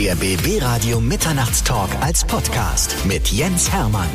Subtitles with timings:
[0.00, 4.08] Der BB Radio Mitternachtstalk als Podcast mit Jens Hermann.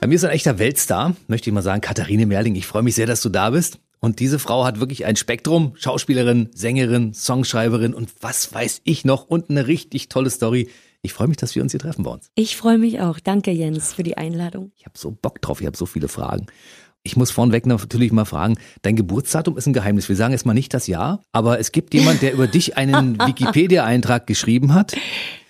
[0.00, 2.54] Bei mir ist ein echter Weltstar, möchte ich mal sagen, Katharine Merling.
[2.54, 3.80] Ich freue mich sehr, dass du da bist.
[3.98, 5.72] Und diese Frau hat wirklich ein Spektrum.
[5.74, 10.68] Schauspielerin, Sängerin, Songschreiberin und was weiß ich noch und eine richtig tolle Story.
[11.02, 12.30] Ich freue mich, dass wir uns hier treffen bei uns.
[12.36, 13.18] Ich freue mich auch.
[13.18, 14.70] Danke, Jens, für die Einladung.
[14.76, 15.60] Ich habe so Bock drauf.
[15.60, 16.46] Ich habe so viele Fragen.
[17.04, 20.08] Ich muss vorneweg natürlich mal fragen, dein Geburtsdatum ist ein Geheimnis.
[20.08, 23.18] Wir sagen jetzt mal nicht das Jahr, aber es gibt jemand, der über dich einen
[23.26, 24.94] Wikipedia-Eintrag geschrieben hat.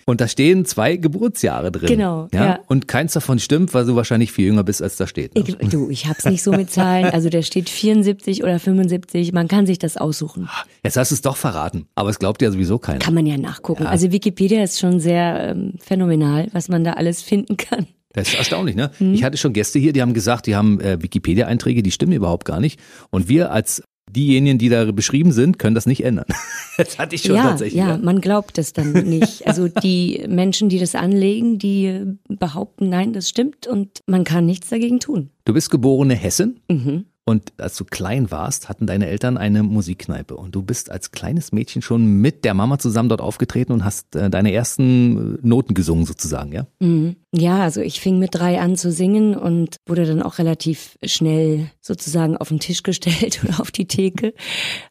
[0.05, 1.87] Und da stehen zwei Geburtsjahre drin.
[1.87, 2.27] Genau.
[2.33, 2.45] Ja?
[2.45, 2.59] ja.
[2.67, 5.35] Und keins davon stimmt, weil du wahrscheinlich viel jünger bist, als da steht.
[5.35, 5.43] Ne?
[5.45, 7.05] Ich, du, ich hab's nicht so mit Zahlen.
[7.05, 9.33] Also der steht 74 oder 75.
[9.33, 10.49] Man kann sich das aussuchen.
[10.83, 11.87] Jetzt hast du es doch verraten.
[11.95, 12.99] Aber es glaubt ja sowieso keiner.
[12.99, 13.83] Kann man ja nachgucken.
[13.83, 13.89] Ja.
[13.89, 17.87] Also Wikipedia ist schon sehr ähm, phänomenal, was man da alles finden kann.
[18.13, 18.91] Das ist erstaunlich, ne?
[18.99, 19.13] Hm.
[19.15, 22.45] Ich hatte schon Gäste hier, die haben gesagt, die haben äh, Wikipedia-Einträge, die stimmen überhaupt
[22.45, 22.79] gar nicht.
[23.09, 26.25] Und wir als diejenigen, die da beschrieben sind, können das nicht ändern.
[26.75, 27.77] Das hatte ich schon ja, tatsächlich.
[27.79, 29.45] Ja, ja, man glaubt es dann nicht.
[29.45, 34.69] Also die Menschen, die das anlegen, die behaupten, nein, das stimmt und man kann nichts
[34.69, 35.29] dagegen tun.
[35.45, 36.61] Du bist geborene Hessin.
[36.71, 37.05] Mhm.
[37.25, 40.35] Und als du klein warst, hatten deine Eltern eine Musikkneipe.
[40.35, 44.15] Und du bist als kleines Mädchen schon mit der Mama zusammen dort aufgetreten und hast
[44.15, 46.67] äh, deine ersten Noten gesungen sozusagen, ja?
[46.79, 47.15] Mhm.
[47.35, 51.71] Ja, also ich fing mit drei an zu singen und wurde dann auch relativ schnell
[51.81, 54.33] sozusagen auf den Tisch gestellt oder auf die Theke.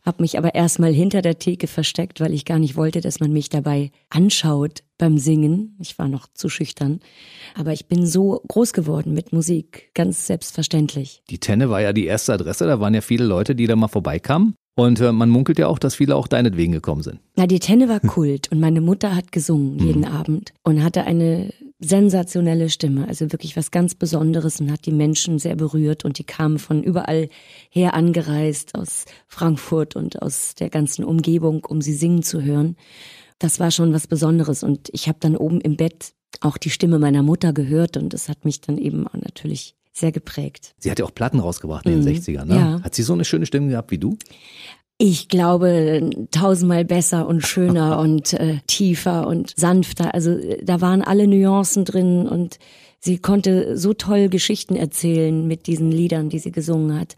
[0.05, 3.33] Hab mich aber erstmal hinter der Theke versteckt, weil ich gar nicht wollte, dass man
[3.33, 5.77] mich dabei anschaut beim Singen.
[5.81, 7.01] Ich war noch zu schüchtern.
[7.57, 11.25] Aber ich bin so groß geworden mit Musik, ganz selbstverständlich.
[11.29, 13.89] Die Tenne war ja die erste Adresse, da waren ja viele Leute, die da mal
[13.89, 14.55] vorbeikamen.
[14.77, 17.19] Und äh, man munkelt ja auch, dass viele auch deinetwegen gekommen sind.
[17.35, 20.17] Na, die Tenne war Kult und meine Mutter hat gesungen jeden mhm.
[20.17, 25.41] Abend und hatte eine sensationelle Stimme, also wirklich was ganz Besonderes und hat die Menschen
[25.41, 27.29] sehr berührt und die kamen von überall
[27.71, 32.77] her angereist aus Frankfurt und aus der ganzen Umgebung, um sie singen zu hören.
[33.39, 36.99] Das war schon was Besonderes und ich habe dann oben im Bett auch die Stimme
[36.99, 40.75] meiner Mutter gehört und das hat mich dann eben auch natürlich sehr geprägt.
[40.79, 42.19] Sie hat ja auch Platten rausgebracht in den mhm.
[42.19, 42.55] 60ern, ne?
[42.57, 42.81] Ja.
[42.83, 44.17] Hat sie so eine schöne Stimme gehabt wie du?
[44.99, 50.15] Ich glaube tausendmal besser und schöner und äh, tiefer und sanfter.
[50.15, 52.59] Also äh, da waren alle Nuancen drin und
[53.01, 57.17] sie konnte so toll Geschichten erzählen mit diesen Liedern, die sie gesungen hat,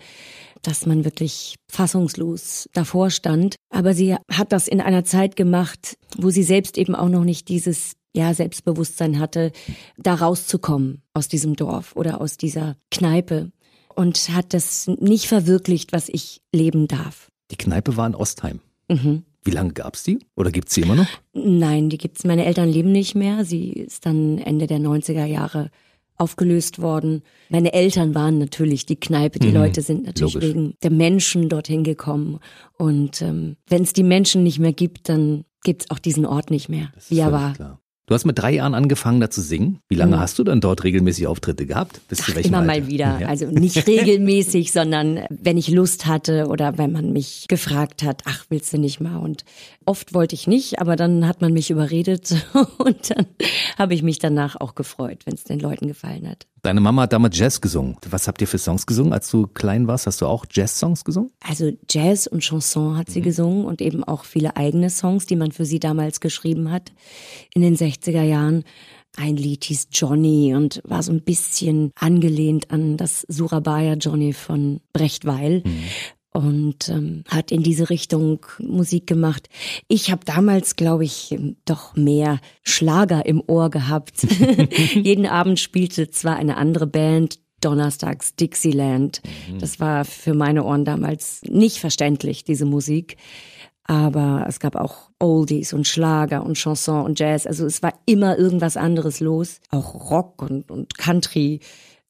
[0.66, 3.56] dass man wirklich fassungslos davor stand.
[3.70, 7.48] Aber sie hat das in einer Zeit gemacht, wo sie selbst eben auch noch nicht
[7.48, 9.52] dieses ja, Selbstbewusstsein hatte,
[9.97, 13.50] da rauszukommen aus diesem Dorf oder aus dieser Kneipe
[13.94, 17.28] und hat das nicht verwirklicht, was ich leben darf.
[17.50, 18.60] Die Kneipe war in Ostheim.
[18.88, 19.25] Mhm.
[19.42, 20.20] Wie lange gab's die?
[20.36, 21.08] Oder gibt's sie immer noch?
[21.34, 22.25] Nein, die gibt's.
[22.25, 23.44] Meine Eltern leben nicht mehr.
[23.44, 25.70] Sie ist dann Ende der 90er Jahre
[26.16, 27.22] aufgelöst worden.
[27.48, 29.38] Meine Eltern waren natürlich die Kneipe.
[29.38, 30.48] Die mhm, Leute sind natürlich logisch.
[30.48, 32.38] wegen der Menschen dorthin gekommen.
[32.78, 36.69] Und ähm, wenn es die Menschen nicht mehr gibt, dann gibt's auch diesen Ort nicht
[36.69, 37.54] mehr, wie er war.
[37.54, 37.80] Klar.
[38.06, 39.81] Du hast mit drei Jahren angefangen, da zu singen.
[39.88, 40.20] Wie lange mhm.
[40.20, 42.03] hast du dann dort regelmäßig Auftritte gehabt?
[42.09, 42.66] Bis Ach, immer Alter?
[42.66, 43.19] mal wieder.
[43.20, 43.28] Ja.
[43.28, 48.44] Also nicht regelmäßig, sondern wenn ich Lust hatte oder wenn man mich gefragt hat, ach,
[48.50, 49.16] willst du nicht mal?
[49.16, 49.44] Und
[49.87, 52.47] oft wollte ich nicht, aber dann hat man mich überredet
[52.78, 53.26] und dann
[53.78, 56.47] habe ich mich danach auch gefreut, wenn es den Leuten gefallen hat.
[56.64, 57.98] Deine Mama hat damals Jazz gesungen.
[58.08, 60.06] Was habt ihr für Songs gesungen, als du klein warst?
[60.06, 61.30] Hast du auch Jazz-Songs gesungen?
[61.47, 63.25] Also Jazz und Chanson hat sie mhm.
[63.25, 66.92] gesungen und eben auch viele eigene Songs, die man für sie damals geschrieben hat
[67.52, 68.64] in den 60er Jahren.
[69.14, 74.81] Ein Lied hieß Johnny und war so ein bisschen angelehnt an das Surabaya Johnny von
[74.94, 75.62] Brecht Weil.
[75.66, 75.84] Mhm
[76.34, 79.48] und ähm, hat in diese Richtung Musik gemacht.
[79.86, 81.34] Ich habe damals, glaube ich,
[81.64, 84.22] doch mehr Schlager im Ohr gehabt.
[84.94, 89.22] Jeden Abend spielte zwar eine andere Band, donnerstags Dixieland.
[89.48, 89.60] Mhm.
[89.60, 93.16] Das war für meine Ohren damals nicht verständlich, diese Musik.
[93.84, 97.46] Aber es gab auch Oldies und Schlager und Chanson und Jazz.
[97.46, 99.60] Also es war immer irgendwas anderes los.
[99.70, 101.60] Auch Rock und, und Country.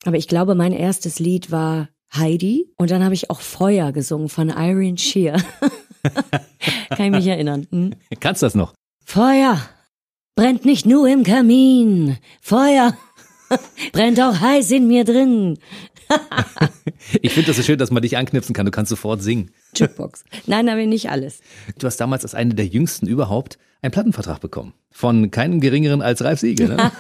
[0.06, 4.28] Aber ich glaube, mein erstes Lied war Heidi und dann habe ich auch Feuer gesungen
[4.28, 5.42] von Irene Shear.
[6.90, 7.66] Kann ich mich erinnern.
[7.70, 7.94] Hm?
[8.20, 8.74] Kannst du das noch?
[9.04, 9.60] Feuer
[10.34, 12.18] brennt nicht nur im Kamin.
[12.40, 12.96] Feuer
[13.92, 15.58] brennt auch heiß in mir drin.
[17.22, 18.66] ich finde das so schön, dass man dich anknipsen kann.
[18.66, 19.50] Du kannst sofort singen.
[19.74, 20.24] Jukebox.
[20.46, 21.40] Nein, aber nicht alles.
[21.78, 24.74] Du hast damals als eine der jüngsten überhaupt einen Plattenvertrag bekommen.
[24.90, 26.68] Von keinem geringeren als Ralf Siegel.
[26.68, 26.92] Ne?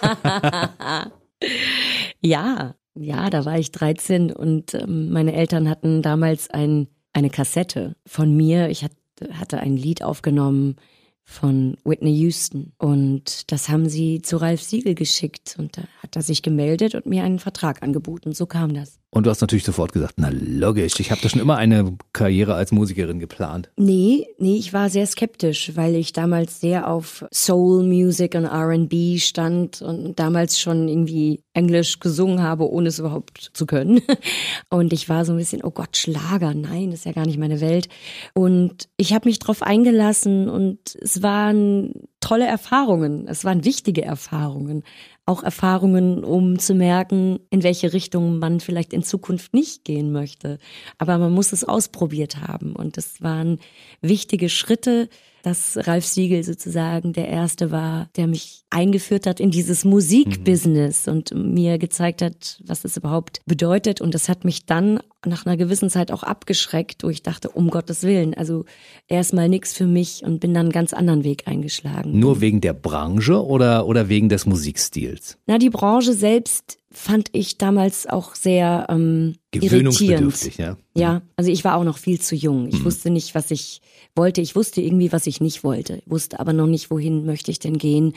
[2.20, 7.96] ja, ja, da war ich 13 und ähm, meine Eltern hatten damals ein, eine Kassette
[8.06, 8.68] von mir.
[8.68, 10.76] Ich hatte ein Lied aufgenommen
[11.24, 16.22] von Whitney Houston und das haben sie zu Ralf Siegel geschickt und da hat er
[16.22, 18.32] sich gemeldet und mir einen Vertrag angeboten.
[18.32, 19.00] So kam das.
[19.14, 22.54] Und du hast natürlich sofort gesagt, na logisch, ich habe da schon immer eine Karriere
[22.56, 23.70] als Musikerin geplant.
[23.76, 29.18] Nee, nee, ich war sehr skeptisch, weil ich damals sehr auf Soul Music und R&B
[29.18, 34.00] stand und damals schon irgendwie Englisch gesungen habe, ohne es überhaupt zu können.
[34.70, 37.38] Und ich war so ein bisschen, oh Gott, Schlager, nein, das ist ja gar nicht
[37.38, 37.88] meine Welt.
[38.34, 44.82] Und ich habe mich drauf eingelassen und es waren tolle Erfahrungen, es waren wichtige Erfahrungen
[45.26, 50.58] auch Erfahrungen, um zu merken, in welche Richtung man vielleicht in Zukunft nicht gehen möchte.
[50.98, 52.76] Aber man muss es ausprobiert haben.
[52.76, 53.58] Und das waren
[54.02, 55.08] wichtige Schritte,
[55.44, 61.12] dass Ralf Siegel sozusagen der erste war, der mich eingeführt hat in dieses Musikbusiness mhm.
[61.12, 64.00] und mir gezeigt hat, was es überhaupt bedeutet.
[64.00, 67.70] Und das hat mich dann nach einer gewissen Zeit auch abgeschreckt, wo ich dachte, um
[67.70, 68.64] Gottes Willen, also
[69.06, 72.18] erstmal nichts für mich und bin dann einen ganz anderen Weg eingeschlagen.
[72.18, 75.38] Nur wegen der Branche oder, oder wegen des Musikstils?
[75.46, 80.56] Na, die Branche selbst fand ich damals auch sehr ähm, irritierend.
[80.56, 80.76] Ja.
[80.94, 82.68] ja, also ich war auch noch viel zu jung.
[82.68, 82.84] Ich mhm.
[82.84, 83.82] wusste nicht, was ich
[84.16, 84.40] wollte.
[84.40, 87.78] Ich wusste irgendwie, was ich nicht wollte, wusste aber noch nicht, wohin möchte ich denn
[87.78, 88.14] gehen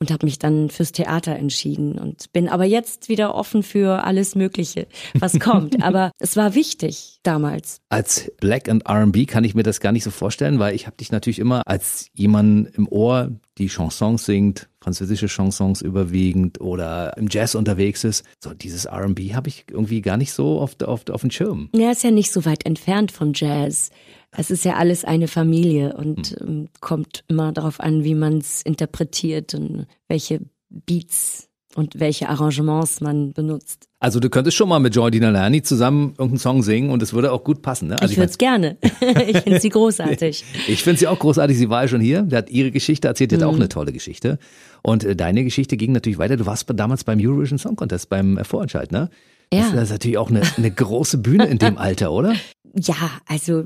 [0.00, 4.34] und habe mich dann fürs Theater entschieden und bin aber jetzt wieder offen für alles
[4.34, 5.82] Mögliche, was kommt.
[5.82, 7.80] aber es war wichtig damals.
[7.88, 10.96] Als Black and R&B kann ich mir das gar nicht so vorstellen, weil ich habe
[10.96, 17.28] dich natürlich immer als jemand im Ohr, die Chansons singt, französische Chansons überwiegend oder im
[17.30, 18.24] Jazz unterwegs ist.
[18.42, 21.68] So dieses R&B habe ich irgendwie gar nicht so auf, auf, auf dem Schirm.
[21.74, 23.90] Ja, ist ja nicht so weit entfernt von Jazz.
[24.30, 26.68] Es ist ja alles eine Familie und mhm.
[26.80, 30.40] kommt immer darauf an, wie man es interpretiert und welche
[30.70, 33.88] Beats und welche Arrangements man benutzt.
[34.00, 37.32] Also du könntest schon mal mit Joy Dinalani zusammen irgendeinen Song singen und es würde
[37.32, 37.88] auch gut passen.
[37.88, 38.00] Ne?
[38.00, 38.76] Also ich würde es gerne.
[39.26, 40.44] ich finde sie großartig.
[40.66, 41.58] ich finde sie auch großartig.
[41.58, 42.22] Sie war ja schon hier.
[42.22, 43.32] Der hat ihre Geschichte erzählt.
[43.32, 43.48] Die hat mhm.
[43.48, 44.38] auch eine tolle Geschichte.
[44.82, 46.36] Und äh, deine Geschichte ging natürlich weiter.
[46.36, 49.10] Du warst damals beim Eurovision Song Contest, beim Vorentscheid, ne?
[49.52, 49.70] Ja.
[49.72, 52.34] Das ist natürlich auch eine, eine große Bühne in dem Alter, oder?
[52.74, 53.64] Ja, also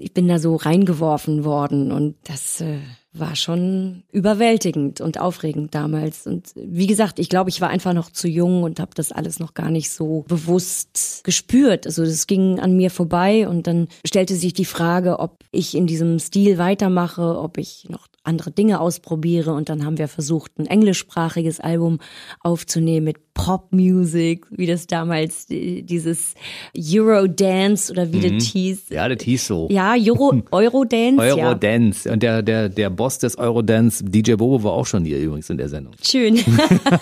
[0.00, 2.78] ich bin da so reingeworfen worden und das äh,
[3.12, 6.26] war schon überwältigend und aufregend damals.
[6.26, 9.40] Und wie gesagt, ich glaube, ich war einfach noch zu jung und habe das alles
[9.40, 11.86] noch gar nicht so bewusst gespürt.
[11.86, 15.86] Also das ging an mir vorbei und dann stellte sich die Frage, ob ich in
[15.86, 19.52] diesem Stil weitermache, ob ich noch andere Dinge ausprobiere.
[19.52, 21.98] Und dann haben wir versucht, ein englischsprachiges Album
[22.40, 26.34] aufzunehmen mit Popmusik, wie das damals dieses
[26.76, 28.38] Eurodance oder wie mhm.
[28.38, 28.88] das hieß.
[28.90, 29.68] Ja, das hieß so.
[29.70, 31.22] Ja, Euro, Eurodance.
[31.22, 32.08] Eurodance.
[32.08, 32.12] Ja.
[32.14, 35.56] Und der, der, der Boss des Eurodance, DJ Bobo, war auch schon hier übrigens in
[35.56, 35.94] der Sendung.
[36.02, 36.36] Schön.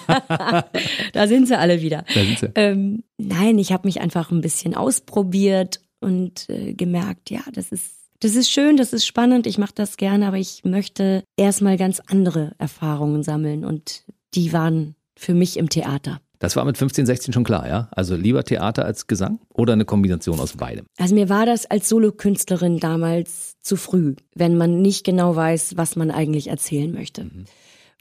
[1.12, 2.04] da sind sie alle wieder.
[2.14, 2.50] Da sind sie.
[2.54, 7.95] Ähm, nein, ich habe mich einfach ein bisschen ausprobiert und äh, gemerkt, ja, das ist
[8.20, 12.00] das ist schön, das ist spannend, ich mache das gerne, aber ich möchte erstmal ganz
[12.06, 14.04] andere Erfahrungen sammeln und
[14.34, 16.20] die waren für mich im Theater.
[16.38, 17.88] Das war mit 15, 16 schon klar, ja?
[17.92, 20.84] Also lieber Theater als Gesang oder eine Kombination aus beidem?
[20.98, 25.96] Also mir war das als Solokünstlerin damals zu früh, wenn man nicht genau weiß, was
[25.96, 27.24] man eigentlich erzählen möchte.
[27.24, 27.44] Mhm.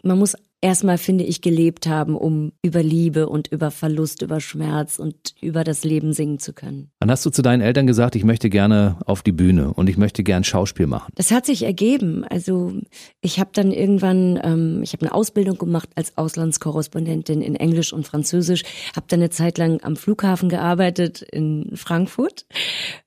[0.03, 0.35] Man muss
[0.65, 5.63] erstmal, finde ich, gelebt haben, um über Liebe und über Verlust, über Schmerz und über
[5.63, 6.89] das Leben singen zu können.
[6.99, 9.97] Wann hast du zu deinen Eltern gesagt, ich möchte gerne auf die Bühne und ich
[9.97, 11.13] möchte gern Schauspiel machen?
[11.13, 12.23] Das hat sich ergeben.
[12.23, 12.73] Also
[13.21, 18.07] ich habe dann irgendwann, ähm, ich habe eine Ausbildung gemacht als Auslandskorrespondentin in Englisch und
[18.07, 18.63] Französisch,
[18.95, 22.47] habe dann eine Zeit lang am Flughafen gearbeitet in Frankfurt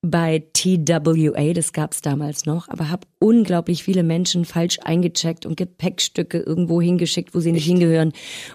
[0.00, 5.56] bei TWA, das gab es damals noch, aber habe unglaublich viele Menschen falsch eingecheckt und
[5.56, 8.12] Gepäckstücke irgendwo hingeschickt, wo sie nicht hingehören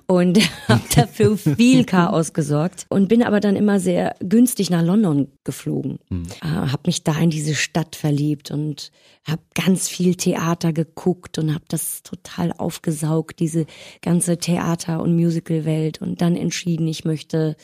[0.07, 5.27] und habe dafür viel Chaos gesorgt und bin aber dann immer sehr günstig nach London
[5.43, 5.99] geflogen.
[6.09, 6.27] Mhm.
[6.41, 8.91] Äh, habe mich da in diese Stadt verliebt und
[9.27, 13.65] habe ganz viel Theater geguckt und habe das total aufgesaugt, diese
[14.01, 17.55] ganze Theater- und Musicalwelt und dann entschieden, ich möchte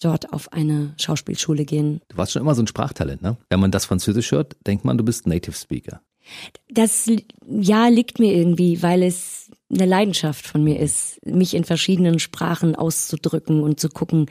[0.00, 2.00] dort auf eine Schauspielschule gehen.
[2.08, 3.36] Du warst schon immer so ein Sprachtalent, ne?
[3.50, 6.00] Wenn man das Französisch hört, denkt man, du bist Native Speaker.
[6.70, 7.10] Das
[7.48, 12.74] ja liegt mir irgendwie, weil es eine Leidenschaft von mir ist, mich in verschiedenen Sprachen
[12.74, 14.26] auszudrücken und zu gucken,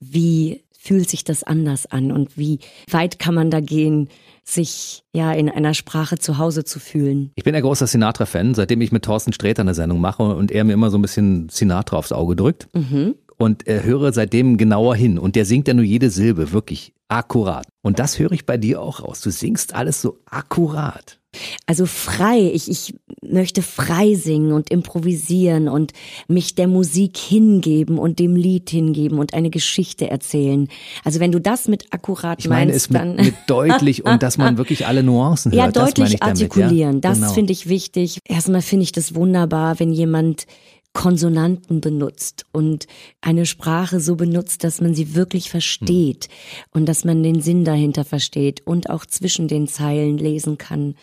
[0.00, 2.58] wie fühlt sich das anders an und wie
[2.90, 4.08] weit kann man da gehen,
[4.44, 7.30] sich ja in einer Sprache zu Hause zu fühlen.
[7.36, 10.64] Ich bin ein großer Sinatra-Fan, seitdem ich mit Thorsten Sträter eine Sendung mache und er
[10.64, 12.68] mir immer so ein bisschen Sinatra aufs Auge drückt.
[12.74, 13.14] Mhm.
[13.38, 15.18] Und äh, höre seitdem genauer hin.
[15.18, 17.66] Und der singt ja nur jede Silbe wirklich akkurat.
[17.82, 19.20] Und das höre ich bei dir auch raus.
[19.20, 21.18] Du singst alles so akkurat.
[21.66, 25.92] Also frei, ich, ich möchte frei singen und improvisieren und
[26.28, 30.68] mich der Musik hingeben und dem Lied hingeben und eine Geschichte erzählen.
[31.04, 34.22] Also wenn du das mit akkurat ich meine meinst, es dann mit, mit deutlich und
[34.22, 35.74] dass man wirklich alle Nuancen hört.
[35.74, 37.10] Ja, deutlich das artikulieren, damit, ja?
[37.10, 37.32] das genau.
[37.32, 38.18] finde ich wichtig.
[38.28, 40.46] Erstmal finde ich das wunderbar, wenn jemand
[40.92, 42.86] Konsonanten benutzt und
[43.20, 46.28] eine Sprache so benutzt, dass man sie wirklich versteht
[46.72, 50.94] und dass man den Sinn dahinter versteht und auch zwischen den Zeilen lesen kann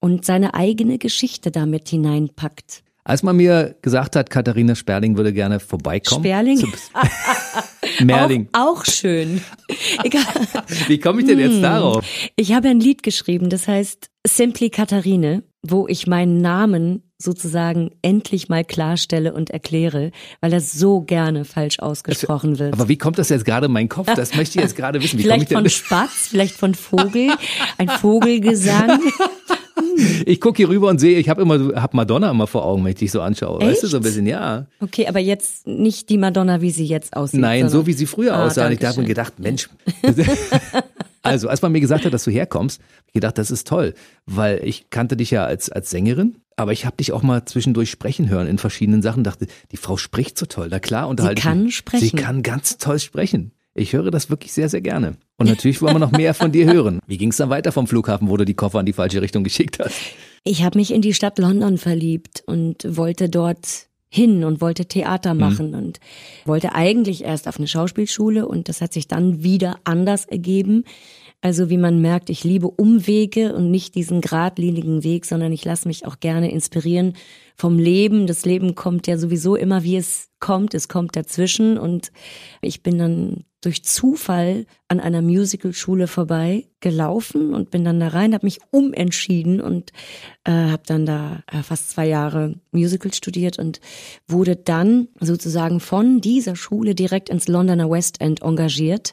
[0.00, 2.82] und seine eigene Geschichte damit hineinpackt.
[3.04, 6.22] Als man mir gesagt hat, Katharina Sperling würde gerne vorbeikommen.
[6.24, 6.62] Sperling?
[8.00, 8.48] Merling.
[8.52, 9.40] Auch, auch schön.
[10.04, 10.22] Egal.
[10.86, 11.62] Wie komme ich denn jetzt Hm.
[11.62, 12.04] darauf?
[12.36, 18.48] Ich habe ein Lied geschrieben, das heißt Simply Katharine, wo ich meinen Namen sozusagen endlich
[18.48, 22.72] mal klarstelle und erkläre, weil das so gerne falsch ausgesprochen wird.
[22.74, 24.12] Aber wie kommt das jetzt gerade in meinen Kopf?
[24.14, 25.18] Das möchte ich jetzt gerade wissen.
[25.18, 27.30] Wie Vielleicht von Spatz, vielleicht von Vogel,
[27.78, 29.00] ein Vogelgesang.
[30.26, 32.92] Ich gucke hier rüber und sehe, ich habe immer, hab Madonna immer vor Augen, wenn
[32.92, 33.60] ich dich so anschaue.
[33.60, 34.66] Weißt du, so ein bisschen, ja.
[34.80, 37.40] Okay, aber jetzt nicht die Madonna, wie sie jetzt aussieht.
[37.40, 38.66] Nein, so wie sie früher Ah, aussah.
[38.66, 39.68] Und ich habe mir gedacht, Mensch.
[41.22, 43.94] also, als man mir gesagt hat, dass du herkommst, habe ich gedacht, das ist toll,
[44.26, 47.90] weil ich kannte dich ja als, als Sängerin, aber ich habe dich auch mal zwischendurch
[47.90, 49.24] sprechen hören in verschiedenen Sachen.
[49.24, 50.68] Dachte, die Frau spricht so toll.
[50.70, 51.76] Na klar, unterhalte ich kann mich.
[51.76, 52.04] sprechen.
[52.04, 53.52] Sie kann ganz toll sprechen.
[53.74, 55.14] Ich höre das wirklich sehr, sehr gerne.
[55.38, 57.00] Und natürlich wollen wir noch mehr von dir hören.
[57.06, 59.44] Wie ging es dann weiter vom Flughafen, wo du die Koffer in die falsche Richtung
[59.44, 59.96] geschickt hast?
[60.44, 64.88] Ich habe mich in die Stadt London verliebt und wollte dort hin und wollte Mhm.
[64.88, 65.98] Theater machen und
[66.44, 70.84] wollte eigentlich erst auf eine Schauspielschule und das hat sich dann wieder anders ergeben.
[71.44, 75.88] Also wie man merkt, ich liebe Umwege und nicht diesen geradlinigen Weg, sondern ich lasse
[75.88, 77.14] mich auch gerne inspirieren
[77.56, 78.28] vom Leben.
[78.28, 80.72] Das Leben kommt ja sowieso immer, wie es kommt.
[80.72, 82.12] Es kommt dazwischen und
[82.60, 88.34] ich bin dann durch Zufall an einer Musicalschule vorbei gelaufen und bin dann da rein,
[88.34, 89.90] habe mich umentschieden und
[90.44, 93.80] äh, habe dann da äh, fast zwei Jahre Musical studiert und
[94.28, 99.12] wurde dann sozusagen von dieser Schule direkt ins Londoner West End engagiert,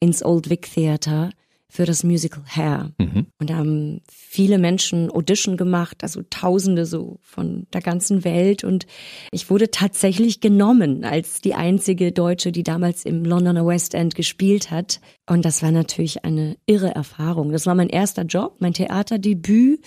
[0.00, 1.30] ins Old Vic Theatre
[1.72, 2.90] für das Musical Hair.
[3.38, 8.62] Und da haben viele Menschen Audition gemacht, also Tausende so von der ganzen Welt.
[8.62, 8.84] Und
[9.30, 14.70] ich wurde tatsächlich genommen als die einzige Deutsche, die damals im Londoner West End gespielt
[14.70, 15.00] hat.
[15.26, 17.52] Und das war natürlich eine irre Erfahrung.
[17.52, 19.80] Das war mein erster Job, mein Theaterdebüt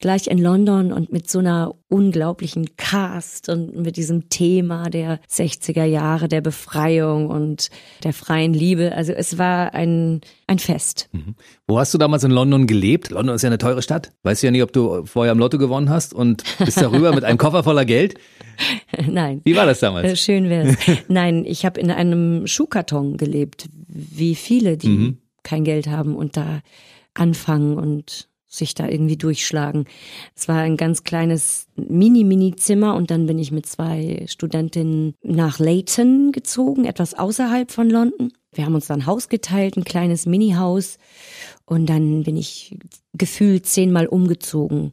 [0.00, 5.84] gleich in London und mit so einer unglaublichen Cast und mit diesem Thema der 60er
[5.84, 7.68] Jahre, der Befreiung und
[8.04, 8.94] der freien Liebe.
[8.94, 11.08] Also es war ein, ein Fest.
[11.66, 13.10] Wo hast du damals in London gelebt?
[13.10, 14.12] London ist ja eine teure Stadt.
[14.22, 17.38] Weißt ja nicht, ob du vorher im Lotto gewonnen hast und bist darüber mit einem
[17.38, 18.14] Koffer voller Geld.
[19.08, 19.40] Nein.
[19.44, 20.20] Wie war das Äh, damals?
[20.20, 20.76] Schön wär's.
[21.08, 25.18] Nein, ich habe in einem Schuhkarton gelebt, wie viele, die Mhm.
[25.42, 26.60] kein Geld haben und da
[27.14, 29.84] anfangen und sich da irgendwie durchschlagen.
[30.34, 36.32] Es war ein ganz kleines Mini-Mini-Zimmer und dann bin ich mit zwei Studentinnen nach Leighton
[36.32, 38.32] gezogen, etwas außerhalb von London.
[38.52, 40.98] Wir haben uns dann Haus geteilt, ein kleines Mini-Haus
[41.66, 42.78] und dann bin ich
[43.12, 44.92] gefühlt zehnmal umgezogen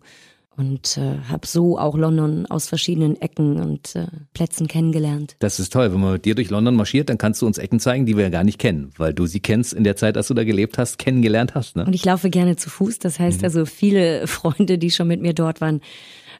[0.57, 5.35] und äh, habe so auch London aus verschiedenen Ecken und äh, Plätzen kennengelernt.
[5.39, 5.91] Das ist toll.
[5.91, 8.23] Wenn man mit dir durch London marschiert, dann kannst du uns Ecken zeigen, die wir
[8.23, 10.77] ja gar nicht kennen, weil du sie kennst in der Zeit, als du da gelebt
[10.77, 11.75] hast, kennengelernt hast.
[11.75, 11.85] Ne?
[11.85, 12.99] Und ich laufe gerne zu Fuß.
[12.99, 15.81] Das heißt also, viele Freunde, die schon mit mir dort waren,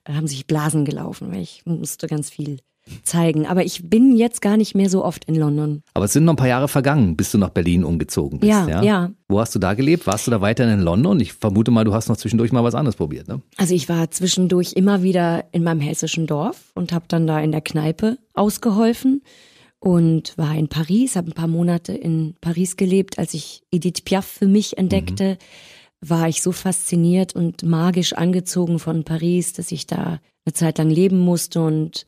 [0.07, 2.59] haben sich Blasen gelaufen, weil ich musste ganz viel
[3.03, 3.45] zeigen.
[3.45, 5.81] Aber ich bin jetzt gar nicht mehr so oft in London.
[5.93, 8.49] Aber es sind noch ein paar Jahre vergangen, bis du nach Berlin umgezogen bist.
[8.49, 9.11] Ja, ja.
[9.27, 10.05] Wo hast du da gelebt?
[10.07, 11.19] Warst du da weiterhin in London?
[11.19, 13.41] Ich vermute mal, du hast noch zwischendurch mal was anderes probiert, ne?
[13.57, 17.51] Also ich war zwischendurch immer wieder in meinem hessischen Dorf und habe dann da in
[17.51, 19.23] der Kneipe ausgeholfen
[19.79, 23.17] und war in Paris, habe ein paar Monate in Paris gelebt.
[23.17, 25.37] Als ich Edith Piaf für mich entdeckte,
[26.01, 30.89] war ich so fasziniert und magisch angezogen von Paris, dass ich da eine Zeit lang
[30.89, 32.05] leben musste und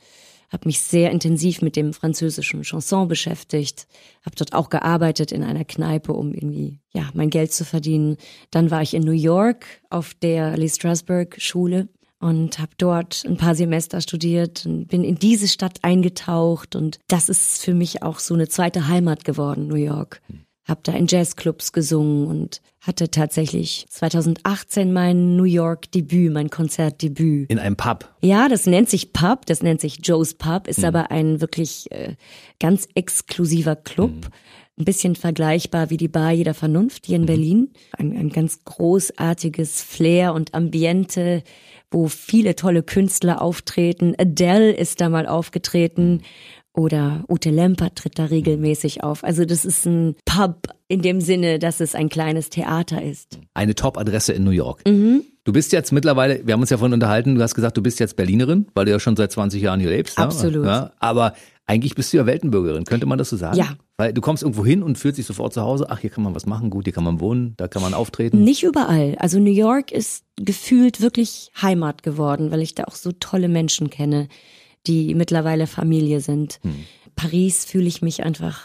[0.50, 3.88] habe mich sehr intensiv mit dem französischen Chanson beschäftigt,
[4.25, 8.18] habe dort auch gearbeitet in einer Kneipe, um irgendwie ja mein Geld zu verdienen.
[8.51, 11.89] Dann war ich in New York auf der Lee Strasberg Schule
[12.20, 17.30] und habe dort ein paar Semester studiert und bin in diese Stadt eingetaucht und das
[17.30, 20.22] ist für mich auch so eine zweite Heimat geworden, New York.
[20.67, 27.50] Hab da in Jazzclubs gesungen und hatte tatsächlich 2018 mein New York Debüt, mein Konzertdebüt.
[27.50, 28.13] In einem Pub.
[28.21, 32.15] Ja, das nennt sich Pub, das nennt sich Joe's Pub, ist aber ein wirklich äh,
[32.59, 34.29] ganz exklusiver Club.
[34.79, 37.71] Ein bisschen vergleichbar wie die Bar jeder Vernunft hier in Berlin.
[37.97, 41.43] Ein, ein ganz großartiges Flair und Ambiente,
[41.89, 44.13] wo viele tolle Künstler auftreten.
[44.19, 46.21] Adele ist da mal aufgetreten
[46.77, 49.24] oder Ute Lemper tritt da regelmäßig auf.
[49.24, 53.39] Also das ist ein Pub in dem Sinne, dass es ein kleines Theater ist.
[53.55, 54.84] Eine Top-Adresse in New York.
[54.88, 55.24] Mhm.
[55.43, 58.00] Du bist jetzt mittlerweile, wir haben uns ja vorhin unterhalten, du hast gesagt, du bist
[58.00, 60.19] jetzt Berlinerin, weil du ja schon seit 20 Jahren hier lebst.
[60.19, 60.65] Absolut.
[60.65, 60.69] Ne?
[60.69, 61.34] Ja, aber
[61.65, 63.57] eigentlich bist du ja Weltenbürgerin, könnte man das so sagen?
[63.57, 63.69] Ja.
[63.98, 66.36] Weil du kommst irgendwo hin und fühlst dich sofort zu Hause, ach, hier kann man
[66.36, 68.43] was machen, gut, hier kann man wohnen, da kann man auftreten.
[68.43, 69.15] Nicht überall.
[69.19, 73.89] Also New York ist gefühlt wirklich Heimat geworden, weil ich da auch so tolle Menschen
[73.89, 74.27] kenne,
[74.88, 76.60] die mittlerweile Familie sind.
[76.63, 76.86] Hm.
[77.15, 78.62] Paris fühle ich mich einfach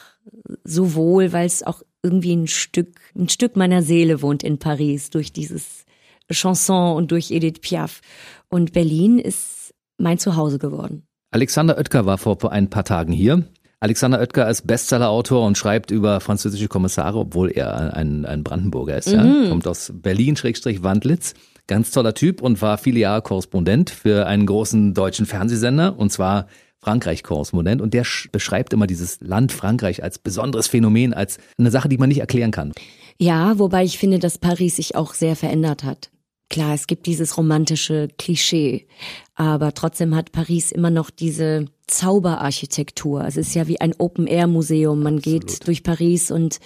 [0.64, 5.10] so wohl, weil es auch irgendwie ein Stück, ein Stück meiner Seele wohnt in Paris
[5.10, 5.84] durch dieses
[6.30, 8.00] Chanson und durch Edith Piaf.
[8.48, 11.04] Und Berlin ist mein Zuhause geworden.
[11.30, 13.44] Alexander Oetker war vor ein paar Tagen hier.
[13.80, 19.08] Alexander Oetker ist Bestsellerautor und schreibt über französische Kommissare, obwohl er ein, ein Brandenburger ist.
[19.08, 19.42] Mhm.
[19.44, 19.48] Ja.
[19.48, 21.34] Kommt aus Berlin-Wandlitz.
[21.66, 26.46] Ganz toller Typ und war viele Jahre Korrespondent für einen großen deutschen Fernsehsender und zwar
[26.78, 31.98] Frankreich-Korrespondent und der beschreibt immer dieses Land Frankreich als besonderes Phänomen, als eine Sache, die
[31.98, 32.72] man nicht erklären kann.
[33.18, 36.10] Ja, wobei ich finde, dass Paris sich auch sehr verändert hat.
[36.50, 38.86] Klar, es gibt dieses romantische Klischee,
[39.34, 43.24] aber trotzdem hat Paris immer noch diese Zauberarchitektur.
[43.24, 45.02] Es ist ja wie ein Open-Air-Museum.
[45.02, 45.46] Man Absolut.
[45.46, 46.58] geht durch Paris und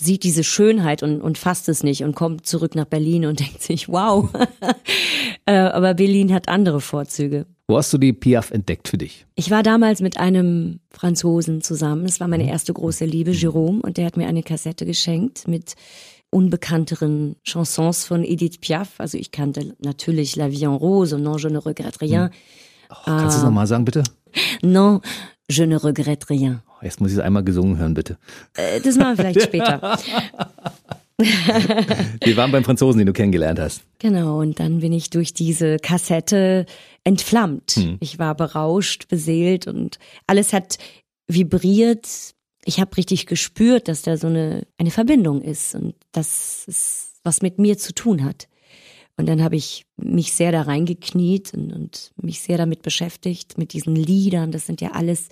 [0.00, 3.62] sieht diese Schönheit und, und fasst es nicht und kommt zurück nach Berlin und denkt
[3.62, 4.28] sich, wow.
[5.46, 7.46] Äh, aber Berlin hat andere Vorzüge.
[7.68, 9.24] Wo hast du die Piaf entdeckt für dich?
[9.34, 12.04] Ich war damals mit einem Franzosen zusammen.
[12.04, 12.50] Es war meine mhm.
[12.50, 15.74] erste große Liebe, Jérôme, und der hat mir eine Kassette geschenkt mit
[16.30, 18.94] unbekannteren Chansons von Edith Piaf.
[18.98, 22.30] Also ich kannte natürlich La Vie en Rose und Non, je ne regrette rien.
[22.90, 24.02] Oh, kannst du es nochmal sagen, bitte?
[24.62, 25.00] Non,
[25.50, 26.62] je ne regrette rien.
[26.82, 28.18] Jetzt muss ich es einmal gesungen hören, bitte.
[28.56, 29.98] Äh, das machen wir vielleicht später.
[32.24, 33.82] wir waren beim Franzosen, den du kennengelernt hast.
[33.98, 36.66] Genau, und dann bin ich durch diese Kassette
[37.02, 37.72] entflammt.
[37.72, 37.96] Hm.
[38.00, 40.78] Ich war berauscht, beseelt und alles hat
[41.26, 42.34] vibriert.
[42.64, 47.42] Ich habe richtig gespürt, dass da so eine, eine Verbindung ist und dass es was
[47.42, 48.48] mit mir zu tun hat.
[49.16, 53.72] Und dann habe ich mich sehr da reingekniet und, und mich sehr damit beschäftigt, mit
[53.72, 54.52] diesen Liedern.
[54.52, 55.28] Das sind ja alles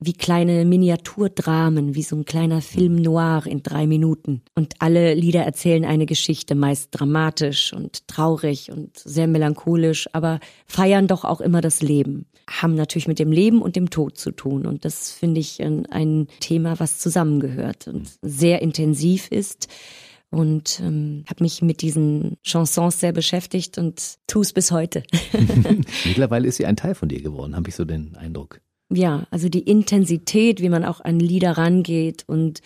[0.00, 4.42] wie kleine Miniaturdramen, wie so ein kleiner Film noir in drei Minuten.
[4.54, 11.06] Und alle Lieder erzählen eine Geschichte, meist dramatisch und traurig und sehr melancholisch, aber feiern
[11.06, 12.26] doch auch immer das Leben.
[12.48, 14.64] Haben natürlich mit dem Leben und dem Tod zu tun.
[14.64, 19.68] Und das finde ich ein, Thema, was zusammengehört und sehr intensiv ist
[20.30, 25.02] und ähm, habe mich mit diesen Chansons sehr beschäftigt und tue es bis heute.
[26.04, 28.60] Mittlerweile ist sie ein Teil von dir geworden, habe ich so den Eindruck.
[28.92, 32.60] Ja, also die Intensität, wie man auch an Lieder rangeht und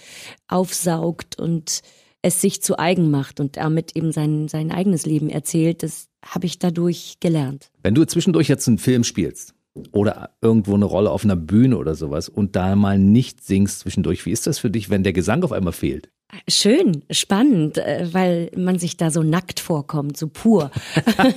[0.48, 1.82] aufsaugt und
[2.22, 6.46] es sich zu eigen macht und damit eben sein, sein eigenes Leben erzählt, das habe
[6.46, 7.70] ich dadurch gelernt.
[7.82, 9.54] Wenn du zwischendurch jetzt einen Film spielst
[9.92, 14.24] oder irgendwo eine Rolle auf einer Bühne oder sowas und da mal nicht singst zwischendurch,
[14.24, 16.08] wie ist das für dich, wenn der Gesang auf einmal fehlt?
[16.48, 20.70] Schön, spannend, äh, weil man sich da so nackt vorkommt, so pur.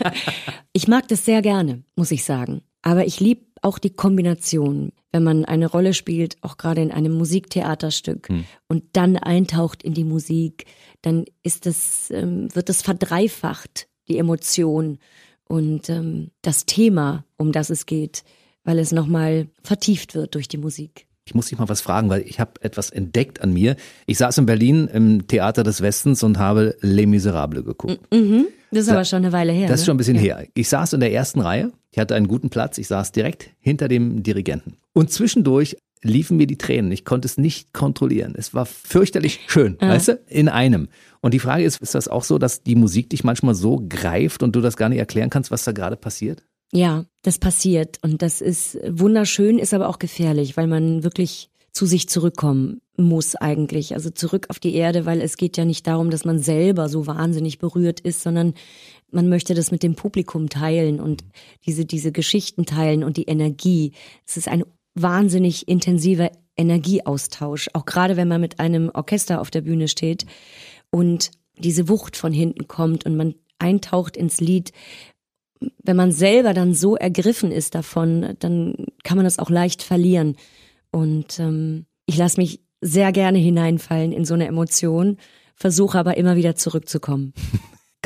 [0.73, 2.61] ich mag das sehr gerne, muss ich sagen.
[2.87, 7.11] Aber ich liebe auch die Kombination, wenn man eine Rolle spielt, auch gerade in einem
[7.15, 8.45] Musiktheaterstück hm.
[8.69, 10.63] und dann eintaucht in die Musik,
[11.01, 14.99] dann ist das, ähm, wird das verdreifacht, die Emotion
[15.49, 18.23] und ähm, das Thema, um das es geht,
[18.63, 21.07] weil es nochmal vertieft wird durch die Musik.
[21.25, 23.75] Ich muss dich mal was fragen, weil ich habe etwas entdeckt an mir.
[24.05, 27.99] Ich saß in Berlin im Theater des Westens und habe Les Miserables geguckt.
[28.13, 28.47] Mhm.
[28.71, 29.67] Das ist aber schon eine Weile her.
[29.67, 29.85] Das ist ne?
[29.87, 30.37] schon ein bisschen ja.
[30.37, 30.47] her.
[30.53, 31.73] Ich saß in der ersten Reihe.
[31.97, 32.77] Ich hatte einen guten Platz.
[32.77, 34.77] Ich saß direkt hinter dem Dirigenten.
[34.93, 36.91] Und zwischendurch liefen mir die Tränen.
[36.91, 38.35] Ich konnte es nicht kontrollieren.
[38.37, 39.89] Es war fürchterlich schön, ja.
[39.89, 40.89] weißt du, in einem.
[41.21, 44.43] Und die Frage ist, ist das auch so, dass die Musik dich manchmal so greift
[44.43, 46.43] und du das gar nicht erklären kannst, was da gerade passiert?
[46.71, 51.85] Ja, das passiert und das ist wunderschön, ist aber auch gefährlich, weil man wirklich zu
[51.85, 56.09] sich zurückkommen muss eigentlich, also zurück auf die Erde, weil es geht ja nicht darum,
[56.09, 58.55] dass man selber so wahnsinnig berührt ist, sondern
[59.11, 61.23] man möchte das mit dem Publikum teilen und
[61.67, 63.91] diese, diese Geschichten teilen und die Energie.
[64.25, 64.63] Es ist ein
[64.95, 70.25] wahnsinnig intensiver Energieaustausch, auch gerade wenn man mit einem Orchester auf der Bühne steht
[70.89, 74.71] und diese Wucht von hinten kommt und man eintaucht ins Lied,
[75.83, 80.37] wenn man selber dann so ergriffen ist davon, dann kann man das auch leicht verlieren.
[80.91, 85.17] Und ähm, ich lasse mich sehr gerne hineinfallen in so eine Emotion,
[85.55, 87.33] versuche aber immer wieder zurückzukommen.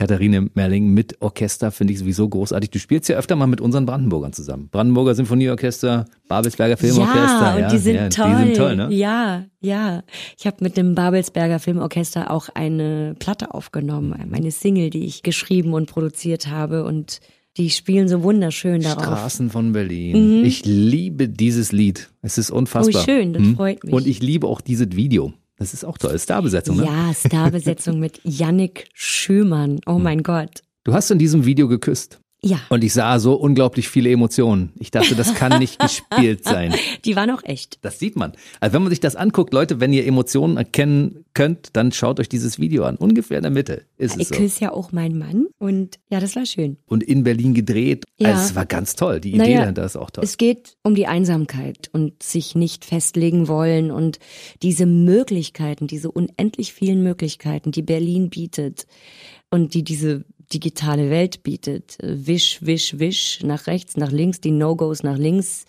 [0.02, 2.72] Katharine Merling mit Orchester finde ich sowieso großartig.
[2.72, 4.70] Du spielst ja öfter mal mit unseren Brandenburgern zusammen.
[4.70, 7.60] Brandenburger Sinfonieorchester, Babelsberger Filmorchester.
[7.60, 8.32] Ja, und die sind ja, toll.
[8.32, 8.88] Die sind toll, ne?
[8.92, 10.02] Ja, ja.
[10.40, 15.74] Ich habe mit dem Babelsberger Filmorchester auch eine Platte aufgenommen, meine Single, die ich geschrieben
[15.74, 17.20] und produziert habe und
[17.58, 19.04] die spielen so wunderschön darauf.
[19.04, 20.40] Straßen von Berlin.
[20.40, 20.46] Mhm.
[20.46, 22.10] Ich liebe dieses Lied.
[22.22, 23.02] Es ist unfassbar.
[23.02, 23.56] Oh, schön, das hm?
[23.56, 23.94] freut mich.
[23.94, 25.34] Und ich liebe auch dieses Video.
[25.58, 26.18] Das ist auch toll.
[26.18, 26.86] Starbesetzung, ne?
[26.86, 29.80] Ja, Starbesetzung mit Yannick Schümann.
[29.86, 30.62] Oh mein Gott.
[30.84, 32.21] Du hast in diesem Video geküsst.
[32.44, 32.60] Ja.
[32.70, 34.72] Und ich sah so unglaublich viele Emotionen.
[34.80, 36.74] Ich dachte, das kann nicht gespielt sein.
[37.06, 37.78] Die waren auch echt.
[37.84, 38.34] Das sieht man.
[38.60, 42.30] Also wenn man sich das anguckt, Leute, wenn ihr Emotionen erkennen könnt, dann schaut euch
[42.30, 42.96] dieses Video an.
[42.96, 44.36] Ungefähr in der Mitte ist Ich es so.
[44.36, 46.78] küsse ja auch meinen Mann und ja, das war schön.
[46.88, 48.06] Und in Berlin gedreht.
[48.18, 48.30] Ja.
[48.30, 49.20] Also es war ganz toll.
[49.20, 50.24] Die Idee Naja, dahinter ist auch toll.
[50.24, 54.18] Es geht um die Einsamkeit und sich nicht festlegen wollen und
[54.64, 58.88] diese Möglichkeiten, diese unendlich vielen Möglichkeiten, die Berlin bietet
[59.52, 61.98] und die diese digitale Welt bietet.
[62.02, 65.66] Wisch, wisch, wisch, nach rechts, nach links, die No-Gos nach links,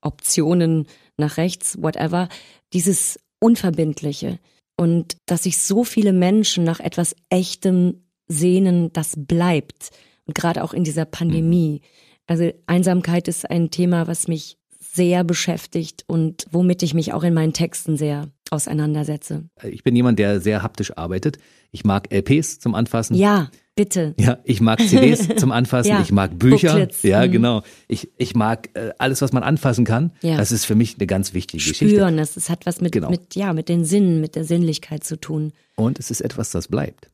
[0.00, 2.28] Optionen nach rechts, whatever.
[2.72, 4.38] Dieses Unverbindliche
[4.76, 9.90] und dass sich so viele Menschen nach etwas Echtem sehnen, das bleibt.
[10.26, 11.82] Und gerade auch in dieser Pandemie.
[12.26, 17.34] Also Einsamkeit ist ein Thema, was mich sehr beschäftigt und womit ich mich auch in
[17.34, 19.44] meinen Texten sehr auseinandersetze.
[19.62, 21.38] Ich bin jemand, der sehr haptisch arbeitet.
[21.70, 23.14] Ich mag LPs zum Anfassen.
[23.14, 24.14] Ja, bitte.
[24.18, 26.70] Ja, ich mag CDs zum Anfassen, Ja, ich mag Bücher.
[26.72, 27.32] Booklets, Ja, mhm.
[27.32, 27.62] genau.
[27.88, 30.12] Ich, ich mag äh, alles, was man anfassen kann.
[30.22, 30.36] Ja.
[30.36, 31.88] Das ist für mich eine ganz wichtige Geschichte.
[31.88, 33.10] Spüren, das, das hat was mit, Genau.
[33.10, 35.52] mit, ja, mit den Sinnen, mit der Sinnlichkeit zu tun.
[35.76, 37.08] Und es ist etwas, das bleibt.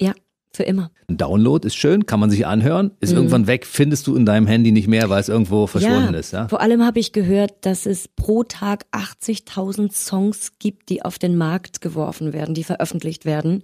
[0.00, 0.12] Ja,
[0.54, 0.90] für immer.
[1.08, 3.16] Ein Download ist schön, kann man sich anhören, ist Mhm.
[3.18, 6.32] irgendwann weg, findest du in deinem Handy nicht mehr, weil es irgendwo verschwunden ja, ist.
[6.32, 6.48] Ja?
[6.48, 11.36] Vor allem habe ich gehört, dass es pro Tag 80.000 Songs gibt, die auf den
[11.36, 13.62] Markt geworfen werden, die veröffentlicht werden,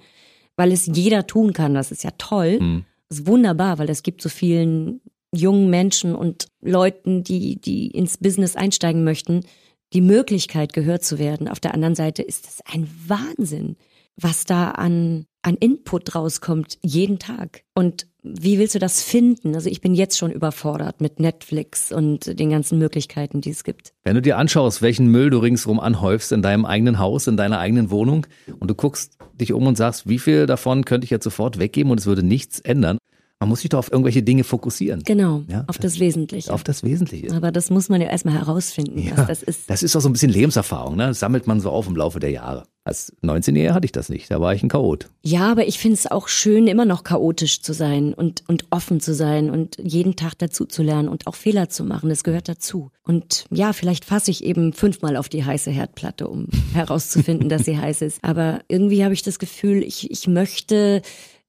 [0.58, 1.72] weil es jeder tun kann.
[1.72, 2.58] Das ist ja toll.
[2.58, 2.84] Hm.
[3.08, 5.00] Das ist wunderbar, weil es gibt so vielen
[5.32, 9.44] jungen Menschen und Leuten, die, die ins Business einsteigen möchten,
[9.92, 11.48] die Möglichkeit gehört zu werden.
[11.48, 13.76] Auf der anderen Seite ist es ein Wahnsinn,
[14.16, 17.62] was da an, an Input rauskommt, jeden Tag.
[17.74, 19.54] Und wie willst du das finden?
[19.54, 23.92] Also ich bin jetzt schon überfordert mit Netflix und den ganzen Möglichkeiten, die es gibt.
[24.04, 27.58] Wenn du dir anschaust, welchen Müll du ringsrum anhäufst in deinem eigenen Haus, in deiner
[27.58, 28.26] eigenen Wohnung
[28.58, 31.90] und du guckst dich um und sagst, wie viel davon könnte ich jetzt sofort weggeben
[31.92, 32.98] und es würde nichts ändern,
[33.40, 35.02] man muss sich doch auf irgendwelche Dinge fokussieren.
[35.04, 36.52] Genau, Ja, auf das Wesentliche.
[36.52, 37.32] Auf das Wesentliche.
[37.34, 39.70] Aber das muss man ja erstmal herausfinden, Ja, was das ist.
[39.70, 41.06] Das ist auch so ein bisschen Lebenserfahrung, ne?
[41.06, 42.64] Das sammelt man so auf im Laufe der Jahre.
[42.88, 45.10] Als 19-Jähriger hatte ich das nicht, da war ich ein Chaot.
[45.22, 48.98] Ja, aber ich finde es auch schön, immer noch chaotisch zu sein und, und offen
[49.00, 52.08] zu sein und jeden Tag dazu zu lernen und auch Fehler zu machen.
[52.08, 52.90] Das gehört dazu.
[53.04, 57.76] Und ja, vielleicht fasse ich eben fünfmal auf die heiße Herdplatte, um herauszufinden, dass sie
[57.76, 58.24] heiß ist.
[58.24, 61.02] Aber irgendwie habe ich das Gefühl, ich, ich möchte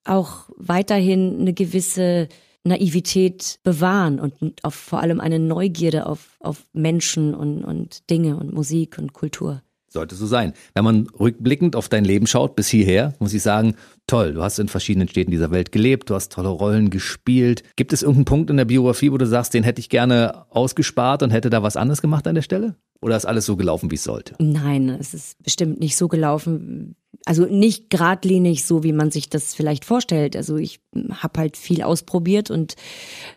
[0.04, 2.28] auch weiterhin eine gewisse
[2.66, 8.54] Naivität bewahren und auf, vor allem eine Neugierde auf, auf Menschen und, und Dinge und
[8.54, 9.62] Musik und Kultur.
[9.90, 10.54] Sollte so sein.
[10.76, 13.76] Wenn man rückblickend auf dein Leben schaut bis hierher, muss ich sagen,
[14.06, 17.64] toll, du hast in verschiedenen Städten dieser Welt gelebt, du hast tolle Rollen gespielt.
[17.76, 21.24] Gibt es irgendeinen Punkt in der Biografie, wo du sagst, den hätte ich gerne ausgespart
[21.24, 22.76] und hätte da was anderes gemacht an der Stelle?
[23.02, 24.36] Oder ist alles so gelaufen, wie es sollte?
[24.40, 26.96] Nein, es ist bestimmt nicht so gelaufen.
[27.26, 30.36] Also nicht geradlinig, so wie man sich das vielleicht vorstellt.
[30.36, 32.76] Also ich habe halt viel ausprobiert und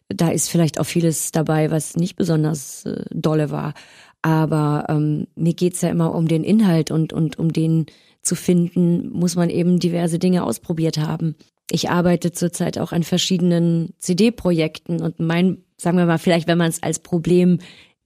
[0.08, 3.74] da ist vielleicht auch vieles dabei, was nicht besonders äh, dolle war.
[4.22, 7.86] Aber ähm, mir geht's ja immer um den Inhalt und, und um den
[8.22, 11.34] zu finden, muss man eben diverse Dinge ausprobiert haben.
[11.70, 16.70] Ich arbeite zurzeit auch an verschiedenen CD-Projekten und mein, sagen wir mal, vielleicht, wenn man
[16.70, 17.58] es als Problem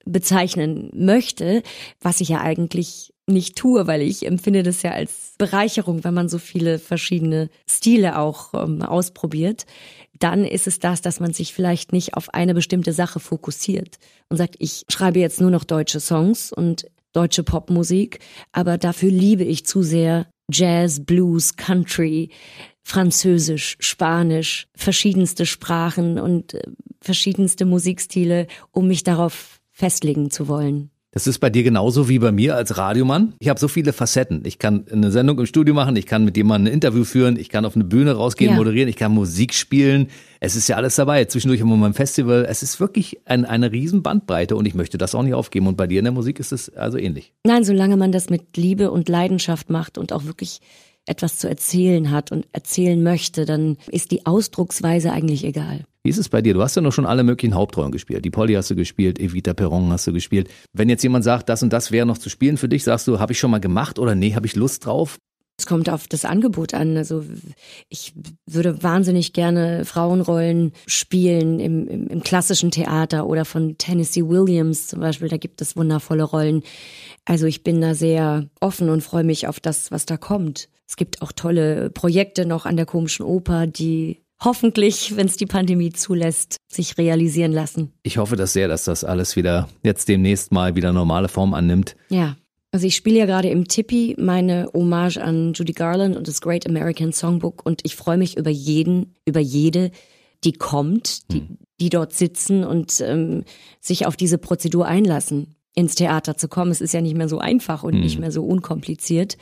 [0.06, 1.62] bezeichnen möchte,
[2.00, 6.28] was ich ja eigentlich nicht tue, weil ich empfinde das ja als Bereicherung, wenn man
[6.28, 9.66] so viele verschiedene Stile auch ähm, ausprobiert.
[10.18, 13.98] Dann ist es das, dass man sich vielleicht nicht auf eine bestimmte Sache fokussiert
[14.28, 18.20] und sagt, ich schreibe jetzt nur noch deutsche Songs und deutsche Popmusik,
[18.52, 22.30] aber dafür liebe ich zu sehr Jazz, Blues, Country,
[22.84, 26.62] Französisch, Spanisch, verschiedenste Sprachen und äh,
[27.00, 30.90] verschiedenste Musikstile, um mich darauf festlegen zu wollen.
[31.16, 33.32] Das ist bei dir genauso wie bei mir als Radiomann.
[33.38, 34.42] Ich habe so viele Facetten.
[34.44, 37.48] Ich kann eine Sendung im Studio machen, ich kann mit jemandem ein Interview führen, ich
[37.48, 38.56] kann auf eine Bühne rausgehen, Ja.
[38.58, 40.08] moderieren, ich kann Musik spielen.
[40.40, 41.24] Es ist ja alles dabei.
[41.24, 42.44] Zwischendurch immer mal ein Festival.
[42.46, 45.66] Es ist wirklich ein, eine riesen Bandbreite und ich möchte das auch nicht aufgeben.
[45.68, 47.32] Und bei dir in der Musik ist es also ähnlich.
[47.46, 50.60] Nein, solange man das mit Liebe und Leidenschaft macht und auch wirklich
[51.06, 55.86] etwas zu erzählen hat und erzählen möchte, dann ist die Ausdrucksweise eigentlich egal.
[56.06, 56.54] Wie ist es bei dir?
[56.54, 58.24] Du hast ja noch schon alle möglichen Hauptrollen gespielt.
[58.24, 60.48] Die Polly hast du gespielt, Evita Perron hast du gespielt.
[60.72, 63.18] Wenn jetzt jemand sagt, das und das wäre noch zu spielen für dich, sagst du,
[63.18, 65.18] habe ich schon mal gemacht oder nee, habe ich Lust drauf?
[65.58, 66.96] Es kommt auf das Angebot an.
[66.96, 67.24] Also
[67.88, 68.14] ich
[68.48, 75.00] würde wahnsinnig gerne Frauenrollen spielen im, im, im klassischen Theater oder von Tennessee Williams zum
[75.00, 75.26] Beispiel.
[75.26, 76.62] Da gibt es wundervolle Rollen.
[77.24, 80.68] Also ich bin da sehr offen und freue mich auf das, was da kommt.
[80.88, 85.46] Es gibt auch tolle Projekte noch an der komischen Oper, die hoffentlich, wenn es die
[85.46, 87.92] Pandemie zulässt, sich realisieren lassen.
[88.02, 91.96] Ich hoffe das sehr, dass das alles wieder jetzt demnächst mal wieder normale Form annimmt.
[92.08, 92.36] Ja.
[92.72, 96.66] Also ich spiele ja gerade im Tippi meine Hommage an Judy Garland und das Great
[96.66, 99.92] American Songbook und ich freue mich über jeden, über jede,
[100.44, 101.58] die kommt, die, hm.
[101.80, 103.44] die dort sitzen und ähm,
[103.80, 106.70] sich auf diese Prozedur einlassen, ins Theater zu kommen.
[106.70, 108.00] Es ist ja nicht mehr so einfach und hm.
[108.00, 109.38] nicht mehr so unkompliziert.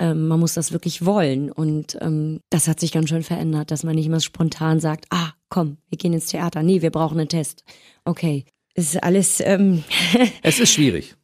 [0.00, 1.52] Ähm, man muss das wirklich wollen.
[1.52, 5.30] Und ähm, das hat sich ganz schön verändert, dass man nicht mehr spontan sagt, ah,
[5.50, 6.62] komm, wir gehen ins Theater.
[6.62, 7.62] Nee, wir brauchen einen Test.
[8.04, 8.44] Okay.
[8.74, 9.40] Es ist alles.
[9.40, 9.84] Ähm,
[10.42, 11.16] es ist schwierig.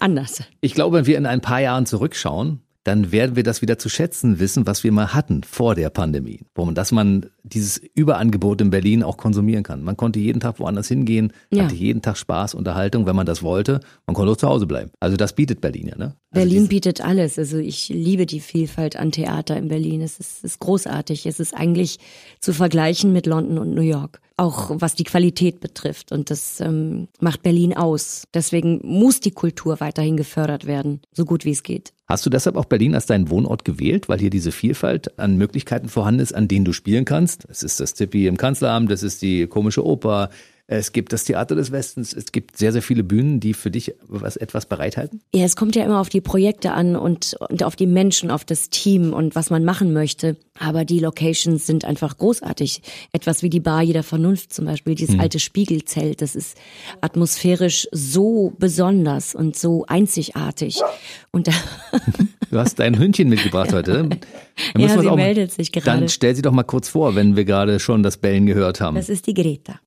[0.00, 0.42] anders.
[0.60, 3.88] Ich glaube, wenn wir in ein paar Jahren zurückschauen, dann werden wir das wieder zu
[3.88, 6.40] schätzen wissen, was wir mal hatten vor der Pandemie.
[6.74, 9.82] Dass man dieses Überangebot in Berlin auch konsumieren kann.
[9.82, 11.64] Man konnte jeden Tag woanders hingehen, ja.
[11.64, 13.80] hatte jeden Tag Spaß, Unterhaltung, wenn man das wollte.
[14.06, 14.90] Man konnte auch zu Hause bleiben.
[15.00, 16.04] Also das bietet Berlin ja, ne?
[16.30, 17.38] Also Berlin bietet alles.
[17.38, 20.02] Also ich liebe die Vielfalt an Theater in Berlin.
[20.02, 21.26] Es ist, ist großartig.
[21.26, 21.98] Es ist eigentlich
[22.40, 24.20] zu vergleichen mit London und New York.
[24.36, 26.10] Auch was die Qualität betrifft.
[26.10, 28.24] Und das ähm, macht Berlin aus.
[28.34, 31.92] Deswegen muss die Kultur weiterhin gefördert werden, so gut wie es geht.
[32.06, 35.88] Hast du deshalb auch Berlin als deinen Wohnort gewählt, weil hier diese Vielfalt an Möglichkeiten
[35.88, 37.46] vorhanden ist, an denen du spielen kannst?
[37.48, 40.30] Es ist das Tippi im Kanzleramt, es ist die komische Oper,
[40.66, 42.14] es gibt das Theater des Westens.
[42.14, 45.20] Es gibt sehr, sehr viele Bühnen, die für dich was, etwas bereithalten.
[45.34, 48.46] Ja, es kommt ja immer auf die Projekte an und, und auf die Menschen, auf
[48.46, 50.36] das Team und was man machen möchte.
[50.58, 52.80] Aber die Locations sind einfach großartig.
[53.12, 55.20] Etwas wie die Bar jeder Vernunft zum Beispiel, dieses hm.
[55.20, 56.22] alte Spiegelzelt.
[56.22, 56.56] Das ist
[57.02, 60.80] atmosphärisch so besonders und so einzigartig.
[61.30, 61.52] Und da
[62.50, 64.08] Du hast dein Hündchen mitgebracht heute.
[64.78, 66.00] ja, sie meldet sich gerade.
[66.00, 68.94] Dann stell sie doch mal kurz vor, wenn wir gerade schon das Bellen gehört haben.
[68.94, 69.80] Das ist die Greta.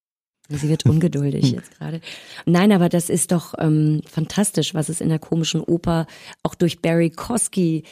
[0.49, 2.01] Sie wird ungeduldig jetzt gerade.
[2.45, 6.07] Nein, aber das ist doch ähm, fantastisch, was es in der komischen Oper,
[6.43, 7.83] auch durch Barry Kosky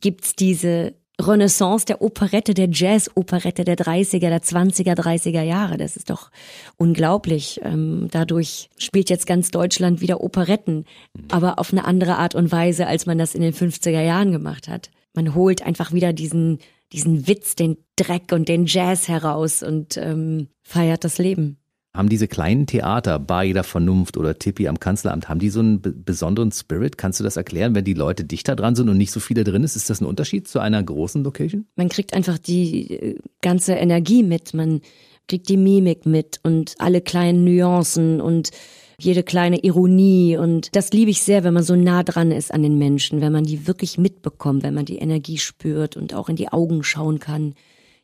[0.00, 5.76] gibt's diese Renaissance der Operette, der Jazz-Operette der 30er, der 20er, 30er Jahre.
[5.76, 6.30] Das ist doch
[6.76, 7.60] unglaublich.
[7.62, 10.86] Ähm, dadurch spielt jetzt ganz Deutschland wieder Operetten,
[11.30, 14.66] aber auf eine andere Art und Weise, als man das in den 50er Jahren gemacht
[14.66, 14.90] hat.
[15.14, 16.58] Man holt einfach wieder diesen,
[16.92, 21.58] diesen Witz, den Dreck und den Jazz heraus und ähm, feiert das Leben.
[21.94, 25.80] Haben diese kleinen Theater, Bar jeder Vernunft oder Tippi am Kanzleramt, haben die so einen
[25.80, 26.98] besonderen Spirit?
[26.98, 29.62] Kannst du das erklären, wenn die Leute dichter dran sind und nicht so viele drin
[29.62, 29.76] ist?
[29.76, 31.66] Ist das ein Unterschied zu einer großen Location?
[31.76, 34.80] Man kriegt einfach die äh, ganze Energie mit, man
[35.28, 38.50] kriegt die Mimik mit und alle kleinen Nuancen und
[38.98, 42.62] jede kleine Ironie und das liebe ich sehr, wenn man so nah dran ist an
[42.62, 46.36] den Menschen, wenn man die wirklich mitbekommt, wenn man die Energie spürt und auch in
[46.36, 47.54] die Augen schauen kann.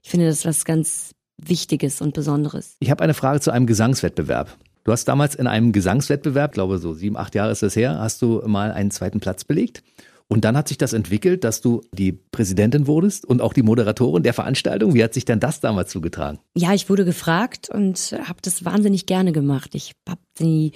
[0.02, 1.12] Ich finde das was ganz
[1.48, 2.76] Wichtiges und Besonderes.
[2.80, 4.56] Ich habe eine Frage zu einem Gesangswettbewerb.
[4.84, 8.22] Du hast damals in einem Gesangswettbewerb, glaube so sieben, acht Jahre ist das her, hast
[8.22, 9.82] du mal einen zweiten Platz belegt.
[10.32, 14.22] Und dann hat sich das entwickelt, dass du die Präsidentin wurdest und auch die Moderatorin
[14.22, 14.94] der Veranstaltung.
[14.94, 16.38] Wie hat sich denn das damals zugetragen?
[16.56, 19.74] Ja, ich wurde gefragt und habe das wahnsinnig gerne gemacht.
[19.74, 20.70] Ich habe die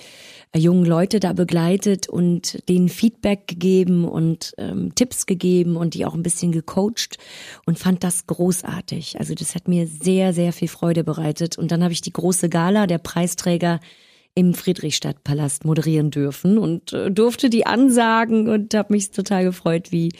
[0.50, 6.04] äh, jungen Leute da begleitet und denen Feedback gegeben und ähm, Tipps gegeben und die
[6.04, 7.18] auch ein bisschen gecoacht
[7.64, 9.20] und fand das großartig.
[9.20, 11.56] Also das hat mir sehr, sehr viel Freude bereitet.
[11.58, 13.78] Und dann habe ich die große Gala der Preisträger
[14.34, 20.12] im Friedrichstadtpalast moderieren dürfen und äh, durfte die ansagen und habe mich total gefreut, wie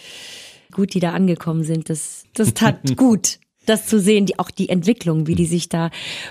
[0.73, 1.91] gut die da angekommen sind.
[1.91, 5.91] Das, das tat gut, das zu sehen, die, auch die Entwicklung, wie die sich da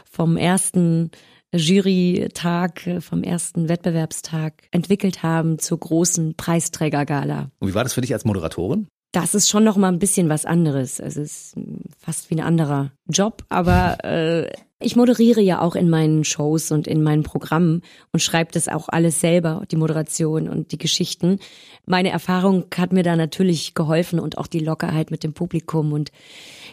[0.10, 1.12] vom ersten
[1.54, 7.52] Jurytag, äh, vom ersten Wettbewerbstag entwickelt haben zur großen Preisträgergala.
[7.60, 8.88] Und wie war das für dich als Moderatorin?
[9.12, 11.00] Das ist schon noch mal ein bisschen was anderes.
[11.00, 11.56] Es ist
[12.00, 14.52] fast wie ein anderer Job, aber äh,
[14.84, 18.90] ich moderiere ja auch in meinen Shows und in meinen Programmen und schreibe das auch
[18.90, 21.40] alles selber, die Moderation und die Geschichten.
[21.86, 26.12] Meine Erfahrung hat mir da natürlich geholfen und auch die Lockerheit mit dem Publikum und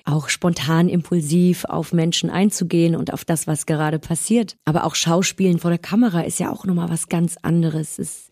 [0.05, 4.57] auch spontan impulsiv auf Menschen einzugehen und auf das, was gerade passiert.
[4.65, 7.99] Aber auch Schauspielen vor der Kamera ist ja auch nochmal was ganz anderes.
[7.99, 8.31] Es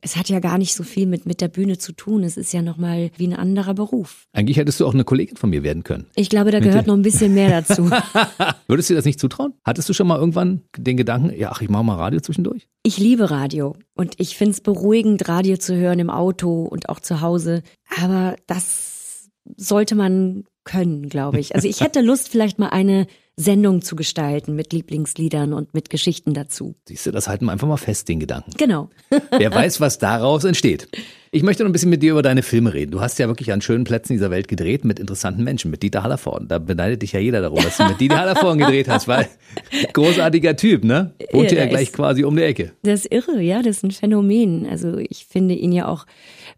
[0.00, 2.22] es hat ja gar nicht so viel mit, mit der Bühne zu tun.
[2.22, 4.26] Es ist ja nochmal wie ein anderer Beruf.
[4.32, 6.06] Eigentlich hättest du auch eine Kollegin von mir werden können.
[6.14, 7.90] Ich glaube, da gehört noch ein bisschen mehr dazu.
[8.68, 9.54] Würdest du dir das nicht zutrauen?
[9.64, 12.68] Hattest du schon mal irgendwann den Gedanken, ja, ach, ich mache mal Radio zwischendurch?
[12.84, 17.00] Ich liebe Radio und ich finde es beruhigend, Radio zu hören im Auto und auch
[17.00, 17.62] zu Hause.
[18.00, 21.56] Aber das sollte man können, glaube ich.
[21.56, 23.08] Also ich hätte Lust, vielleicht mal eine
[23.38, 26.74] Sendung zu gestalten mit Lieblingsliedern und mit Geschichten dazu.
[26.88, 28.50] Siehst du, das halten wir einfach mal fest, den Gedanken.
[28.58, 28.90] Genau.
[29.30, 30.88] Wer weiß, was daraus entsteht.
[31.30, 32.90] Ich möchte noch ein bisschen mit dir über deine Filme reden.
[32.90, 36.02] Du hast ja wirklich an schönen Plätzen dieser Welt gedreht mit interessanten Menschen, mit Dieter
[36.02, 36.48] Hallervorden.
[36.48, 39.28] Da beneidet dich ja jeder darum, dass du mit Dieter Hallervorden gedreht hast, weil
[39.92, 41.14] großartiger Typ, ne?
[41.30, 42.72] Wohnt ja, ja gleich quasi um die Ecke.
[42.82, 44.66] Das ist irre, ja, das ist ein Phänomen.
[44.66, 46.06] Also ich finde ihn ja auch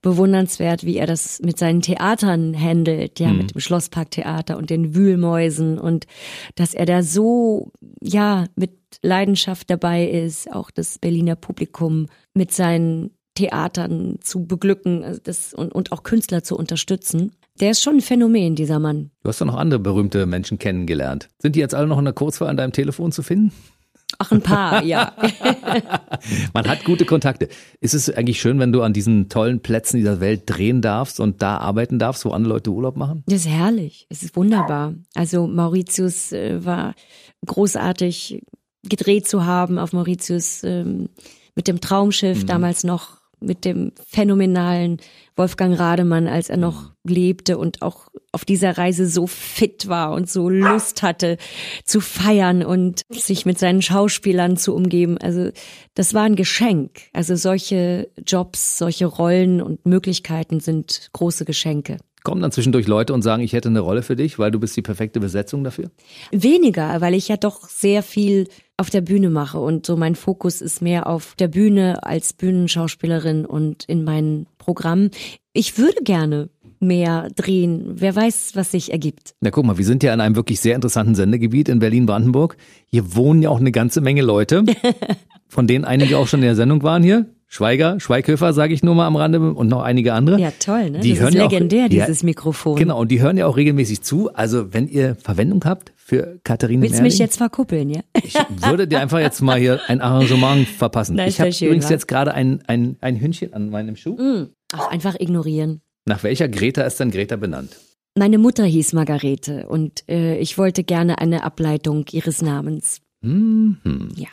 [0.02, 3.38] bewundernswert, wie er das mit seinen Theatern handelt, ja, mhm.
[3.38, 6.06] mit dem Schlossparktheater und den Wühlmäusen und
[6.54, 13.10] dass er da so, ja, mit Leidenschaft dabei ist, auch das Berliner Publikum mit seinen
[13.34, 17.32] Theatern zu beglücken also das, und, und auch Künstler zu unterstützen.
[17.60, 19.10] Der ist schon ein Phänomen, dieser Mann.
[19.22, 21.28] Du hast doch noch andere berühmte Menschen kennengelernt.
[21.38, 23.52] Sind die jetzt alle noch in der Kurzwahl an deinem Telefon zu finden?
[24.18, 25.14] Ach, ein paar, ja.
[26.52, 27.48] Man hat gute Kontakte.
[27.80, 31.42] Ist es eigentlich schön, wenn du an diesen tollen Plätzen dieser Welt drehen darfst und
[31.42, 33.24] da arbeiten darfst, wo andere Leute Urlaub machen?
[33.26, 34.06] Das ist herrlich.
[34.08, 34.94] Es ist wunderbar.
[35.14, 36.94] Also Mauritius äh, war
[37.46, 38.42] großartig
[38.82, 41.08] gedreht zu haben auf Mauritius ähm,
[41.54, 42.46] mit dem Traumschiff, mhm.
[42.46, 44.98] damals noch mit dem phänomenalen
[45.36, 50.28] Wolfgang Rademann, als er noch lebte und auch auf dieser Reise so fit war und
[50.28, 51.38] so Lust hatte
[51.84, 55.18] zu feiern und sich mit seinen Schauspielern zu umgeben.
[55.18, 55.50] Also
[55.94, 57.00] das war ein Geschenk.
[57.12, 61.96] Also solche Jobs, solche Rollen und Möglichkeiten sind große Geschenke.
[62.22, 64.76] Kommen dann zwischendurch Leute und sagen, ich hätte eine Rolle für dich, weil du bist
[64.76, 65.90] die perfekte Besetzung dafür?
[66.30, 68.48] Weniger, weil ich ja doch sehr viel
[68.80, 73.44] auf der Bühne mache und so mein Fokus ist mehr auf der Bühne als Bühnenschauspielerin
[73.44, 75.10] und in meinen Programmen.
[75.52, 76.48] Ich würde gerne
[76.80, 77.92] mehr drehen.
[77.96, 79.34] Wer weiß, was sich ergibt.
[79.40, 82.56] Na guck mal, wir sind ja in einem wirklich sehr interessanten Sendegebiet in Berlin-Brandenburg.
[82.86, 84.64] Hier wohnen ja auch eine ganze Menge Leute,
[85.46, 87.26] von denen einige auch schon in der Sendung waren hier.
[87.52, 90.38] Schweiger, Schweighöfer, sage ich nur mal am Rande und noch einige andere.
[90.38, 91.00] Ja, toll, ne?
[91.00, 92.76] Die das hören ist legendär, ja auch, dieses Mikrofon.
[92.76, 94.32] Genau, und die hören ja auch regelmäßig zu.
[94.32, 98.02] Also wenn ihr Verwendung habt für Katharine Willst du mich jetzt verkuppeln, ja?
[98.22, 98.34] Ich
[98.64, 101.16] würde dir einfach jetzt mal hier ein Arrangement verpassen.
[101.16, 101.90] Na, ich habe übrigens wa?
[101.90, 104.14] jetzt gerade ein, ein, ein Hündchen an meinem Schuh.
[104.14, 104.50] Mm.
[104.72, 105.80] Ach, einfach ignorieren.
[106.06, 107.76] Nach welcher Greta ist denn Greta benannt?
[108.16, 113.00] Meine Mutter hieß Margarete und äh, ich wollte gerne eine Ableitung ihres Namens.
[113.22, 113.78] Mhm.
[114.14, 114.28] Ja.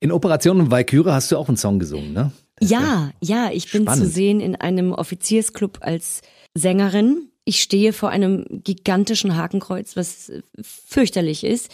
[0.00, 2.32] In Operation Valkyrie hast du auch einen Song gesungen, ne?
[2.60, 4.04] Ja, ja, ich bin Spannend.
[4.04, 6.20] zu sehen in einem Offiziersclub als
[6.54, 7.28] Sängerin.
[7.44, 11.70] Ich stehe vor einem gigantischen Hakenkreuz, was äh, fürchterlich ist.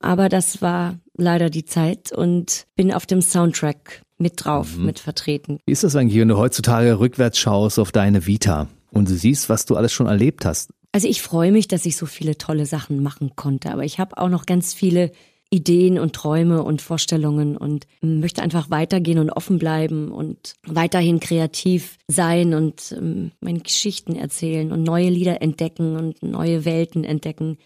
[0.00, 4.86] Aber das war leider die Zeit und bin auf dem Soundtrack mit drauf, Mhm.
[4.86, 5.58] mit vertreten.
[5.66, 9.48] Wie ist das eigentlich, wenn du heutzutage rückwärts schaust auf deine Vita und du siehst,
[9.48, 10.70] was du alles schon erlebt hast?
[10.92, 14.16] Also ich freue mich, dass ich so viele tolle Sachen machen konnte, aber ich habe
[14.18, 15.10] auch noch ganz viele
[15.52, 21.98] Ideen und Träume und Vorstellungen und möchte einfach weitergehen und offen bleiben und weiterhin kreativ
[22.08, 27.58] sein und ähm, meine Geschichten erzählen und neue Lieder entdecken und neue Welten entdecken.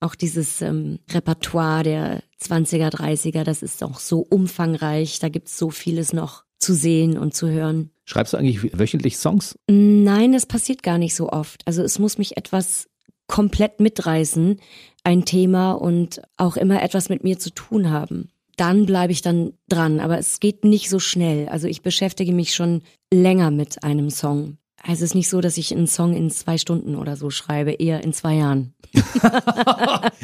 [0.00, 5.58] Auch dieses ähm, Repertoire der 20er, 30er, das ist auch so umfangreich, da gibt es
[5.58, 7.90] so vieles noch zu sehen und zu hören.
[8.06, 9.58] Schreibst du eigentlich wöchentlich Songs?
[9.68, 11.66] Nein, das passiert gar nicht so oft.
[11.66, 12.88] Also es muss mich etwas
[13.26, 14.60] komplett mitreißen,
[15.04, 18.28] ein Thema und auch immer etwas mit mir zu tun haben.
[18.56, 21.48] Dann bleibe ich dann dran, aber es geht nicht so schnell.
[21.48, 24.56] Also ich beschäftige mich schon länger mit einem Song.
[24.82, 27.72] Also es ist nicht so, dass ich einen Song in zwei Stunden oder so schreibe,
[27.72, 28.74] eher in zwei Jahren.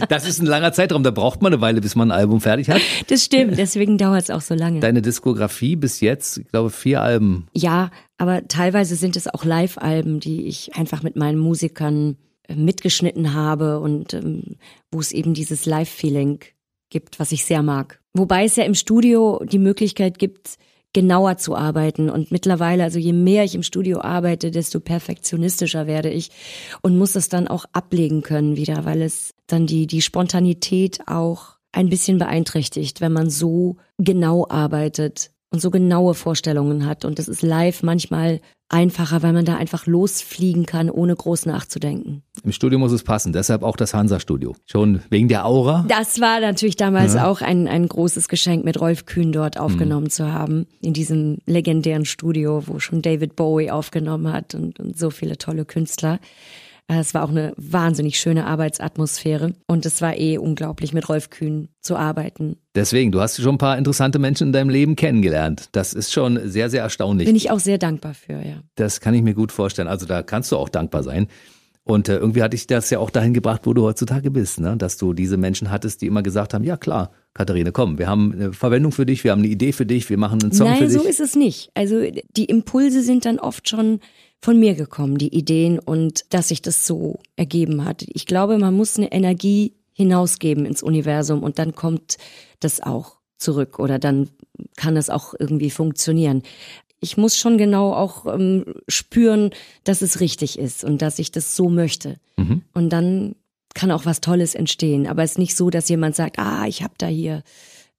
[0.08, 2.68] Das ist ein langer Zeitraum, da braucht man eine Weile, bis man ein Album fertig
[2.70, 2.80] hat.
[3.08, 4.80] Das stimmt, deswegen dauert es auch so lange.
[4.80, 7.46] Deine Diskografie bis jetzt, ich glaube, vier Alben.
[7.54, 12.16] Ja, aber teilweise sind es auch Live-Alben, die ich einfach mit meinen Musikern
[12.48, 14.56] mitgeschnitten habe und ähm,
[14.90, 16.40] wo es eben dieses Live-Feeling
[16.90, 18.00] gibt, was ich sehr mag.
[18.14, 20.58] Wobei es ja im Studio die Möglichkeit gibt,
[20.92, 22.10] genauer zu arbeiten.
[22.10, 26.30] Und mittlerweile, also je mehr ich im Studio arbeite, desto perfektionistischer werde ich
[26.82, 31.56] und muss es dann auch ablegen können wieder, weil es dann die, die Spontanität auch
[31.72, 37.04] ein bisschen beeinträchtigt, wenn man so genau arbeitet und so genaue Vorstellungen hat.
[37.04, 42.22] Und das ist live manchmal einfacher, weil man da einfach losfliegen kann, ohne groß nachzudenken.
[42.42, 44.56] Im Studio muss es passen, deshalb auch das Hansa-Studio.
[44.64, 45.84] Schon wegen der Aura.
[45.88, 47.26] Das war natürlich damals Ja.
[47.28, 50.66] auch ein, ein großes Geschenk, mit Rolf Kühn dort aufgenommen zu haben.
[50.80, 55.66] In diesem legendären Studio, wo schon David Bowie aufgenommen hat und, und so viele tolle
[55.66, 56.18] Künstler.
[56.92, 59.54] Äh, Es war auch eine wahnsinnig schöne Arbeitsatmosphäre.
[59.66, 62.56] Und es war eh unglaublich, mit Rolf Kühn zu arbeiten.
[62.74, 65.68] Deswegen, du hast schon ein paar interessante Menschen in deinem Leben kennengelernt.
[65.72, 67.26] Das ist schon sehr, sehr erstaunlich.
[67.26, 68.62] Bin ich auch sehr dankbar für, ja.
[68.76, 69.88] Das kann ich mir gut vorstellen.
[69.88, 71.28] Also da kannst du auch dankbar sein.
[71.84, 74.76] Und äh, irgendwie hatte ich das ja auch dahin gebracht, wo du heutzutage bist, ne?
[74.76, 78.32] dass du diese Menschen hattest, die immer gesagt haben, ja klar, Katharine, komm, wir haben
[78.32, 80.78] eine Verwendung für dich, wir haben eine Idee für dich, wir machen einen Song Nein,
[80.78, 80.92] für dich.
[80.92, 81.70] so ist es nicht.
[81.74, 82.00] Also
[82.36, 83.98] die Impulse sind dann oft schon
[84.42, 88.04] von mir gekommen, die Ideen und dass sich das so ergeben hat.
[88.08, 92.16] Ich glaube, man muss eine Energie hinausgeben ins Universum und dann kommt
[92.58, 94.30] das auch zurück oder dann
[94.76, 96.42] kann es auch irgendwie funktionieren.
[96.98, 99.50] Ich muss schon genau auch ähm, spüren,
[99.84, 102.18] dass es richtig ist und dass ich das so möchte.
[102.36, 102.62] Mhm.
[102.74, 103.36] Und dann
[103.74, 105.06] kann auch was Tolles entstehen.
[105.06, 107.42] Aber es ist nicht so, dass jemand sagt, ah, ich habe da hier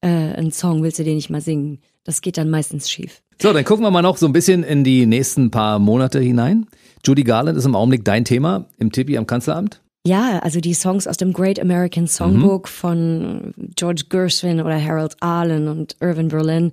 [0.01, 1.79] äh, einen Song, willst du den nicht mal singen?
[2.03, 3.21] Das geht dann meistens schief.
[3.43, 6.65] So, dann gucken wir mal noch so ein bisschen in die nächsten paar Monate hinein.
[7.06, 9.81] Judy Garland ist im Augenblick dein Thema im Tippi am Kanzleramt.
[10.08, 15.67] Ja, also die Songs aus dem Great American Songbook von George Gershwin oder Harold Arlen
[15.67, 16.71] und Irvin Berlin.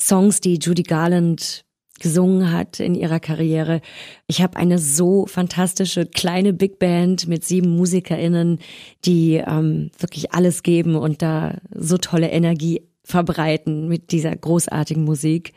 [0.00, 1.64] Songs, die Judy Garland
[1.98, 3.80] gesungen hat in ihrer Karriere.
[4.28, 8.60] Ich habe eine so fantastische kleine Big Band mit sieben MusikerInnen,
[9.04, 15.52] die ähm, wirklich alles geben und da so tolle Energie verbreiten mit dieser großartigen Musik.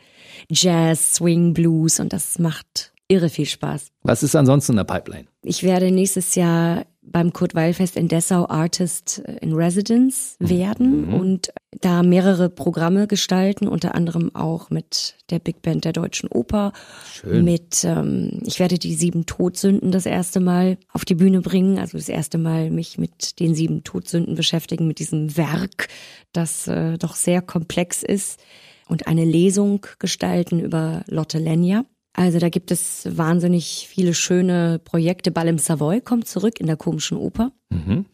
[0.48, 3.88] Jazz, Swing, Blues und das macht irre viel Spaß.
[4.04, 5.26] Was ist ansonsten in der Pipeline?
[5.42, 11.14] Ich werde nächstes Jahr beim Kurt Weil Fest in Dessau Artist in Residence werden mhm.
[11.14, 16.72] und da mehrere Programme gestalten, unter anderem auch mit der Big Band der Deutschen Oper.
[17.12, 17.44] Schön.
[17.44, 21.96] Mit, ähm, ich werde die sieben Todsünden das erste Mal auf die Bühne bringen, also
[21.96, 25.88] das erste Mal mich mit den sieben Todsünden beschäftigen, mit diesem Werk,
[26.32, 28.40] das äh, doch sehr komplex ist
[28.88, 31.84] und eine Lesung gestalten über Lotte Lenya.
[32.20, 35.30] Also da gibt es wahnsinnig viele schöne Projekte.
[35.30, 37.50] Ball im Savoy kommt zurück in der komischen Oper.
[37.70, 38.04] Mhm.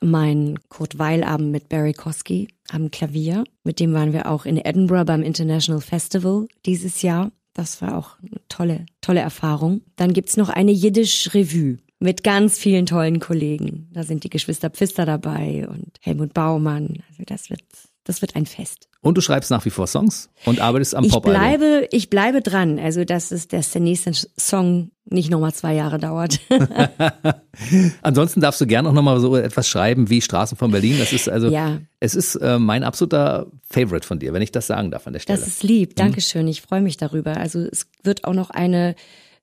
[0.00, 3.44] Mein Kurt Weil-Abend mit Barry Kosky am Klavier.
[3.64, 7.30] Mit dem waren wir auch in Edinburgh beim International Festival dieses Jahr.
[7.52, 9.82] Das war auch eine tolle, tolle Erfahrung.
[9.96, 13.90] Dann gibt's noch eine Jiddisch-Revue mit ganz vielen tollen Kollegen.
[13.92, 17.02] Da sind die Geschwister Pfister dabei und Helmut Baumann.
[17.10, 17.60] Also das wird
[18.04, 18.87] das wird ein Fest.
[19.00, 21.24] Und du schreibst nach wie vor Songs und arbeitest am Pop.
[21.24, 22.80] Ich bleibe, ich bleibe dran.
[22.80, 26.40] Also, dass, es, dass der nächste Song nicht nochmal zwei Jahre dauert.
[28.02, 30.98] Ansonsten darfst du gerne auch nochmal so etwas schreiben wie Straßen von Berlin.
[30.98, 31.78] Das ist also, ja.
[32.00, 35.20] es ist äh, mein absoluter Favorite von dir, wenn ich das sagen darf an der
[35.20, 35.38] Stelle.
[35.38, 35.94] Das ist lieb.
[35.94, 36.48] Dankeschön.
[36.48, 37.36] Ich freue mich darüber.
[37.36, 38.96] Also, es wird auch noch eine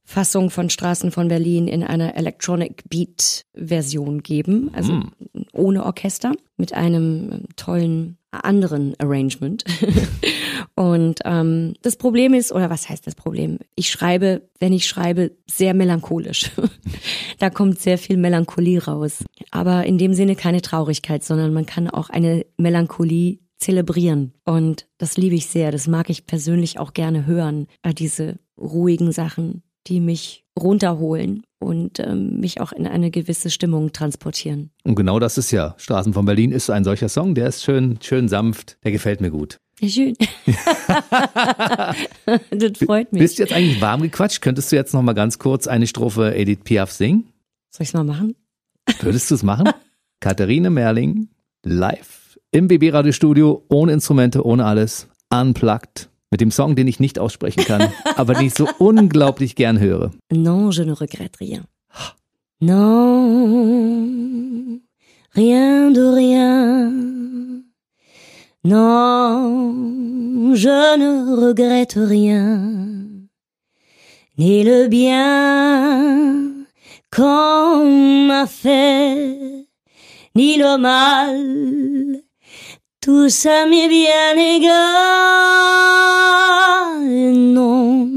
[0.04, 5.12] Fassung von Straßen von Berlin in einer Electronic Beat Version geben, also mm.
[5.52, 9.64] ohne Orchester, mit einem tollen anderen Arrangement.
[10.76, 13.60] und ähm, das Problem ist, oder was heißt das Problem?
[13.76, 16.52] Ich schreibe, wenn ich schreibe, sehr melancholisch.
[17.40, 19.24] da kommt sehr viel Melancholie raus.
[19.52, 24.34] Aber in dem Sinne keine Traurigkeit, sondern man kann auch eine Melancholie zelebrieren.
[24.44, 25.72] Und das liebe ich sehr.
[25.72, 27.68] Das mag ich persönlich auch gerne hören.
[27.98, 34.72] Diese ruhigen Sachen, die mich runterholen und ähm, mich auch in eine gewisse Stimmung transportieren.
[34.84, 38.00] Und genau das ist ja Straßen von Berlin ist ein solcher Song, der ist schön,
[38.02, 39.60] schön sanft, der gefällt mir gut.
[39.84, 40.16] schön.
[42.52, 43.22] das freut mich.
[43.22, 44.42] Bist du jetzt eigentlich warm gequatscht?
[44.42, 47.30] Könntest du jetzt noch mal ganz kurz eine Strophe Edith Piaf singen?
[47.72, 48.36] Soll ich es mal machen?
[49.02, 49.70] Würdest du es machen?
[50.20, 51.30] Katharine Merling,
[51.64, 57.20] live im BB Radiostudio, ohne Instrumente, ohne alles, unplugged mit dem Song, den ich nicht
[57.20, 60.12] aussprechen kann, aber den ich so unglaublich gern höre.
[60.32, 61.66] Non, je ne regrette rien.
[62.60, 64.02] Non,
[65.36, 66.92] rien de rien.
[68.64, 73.28] Non, je ne regrette rien.
[74.38, 76.66] Ni le bien
[77.16, 79.68] qu'on m'a fait,
[80.36, 82.25] ni le mal
[83.06, 84.74] Tout ça m'est bien égal,
[87.36, 88.10] non,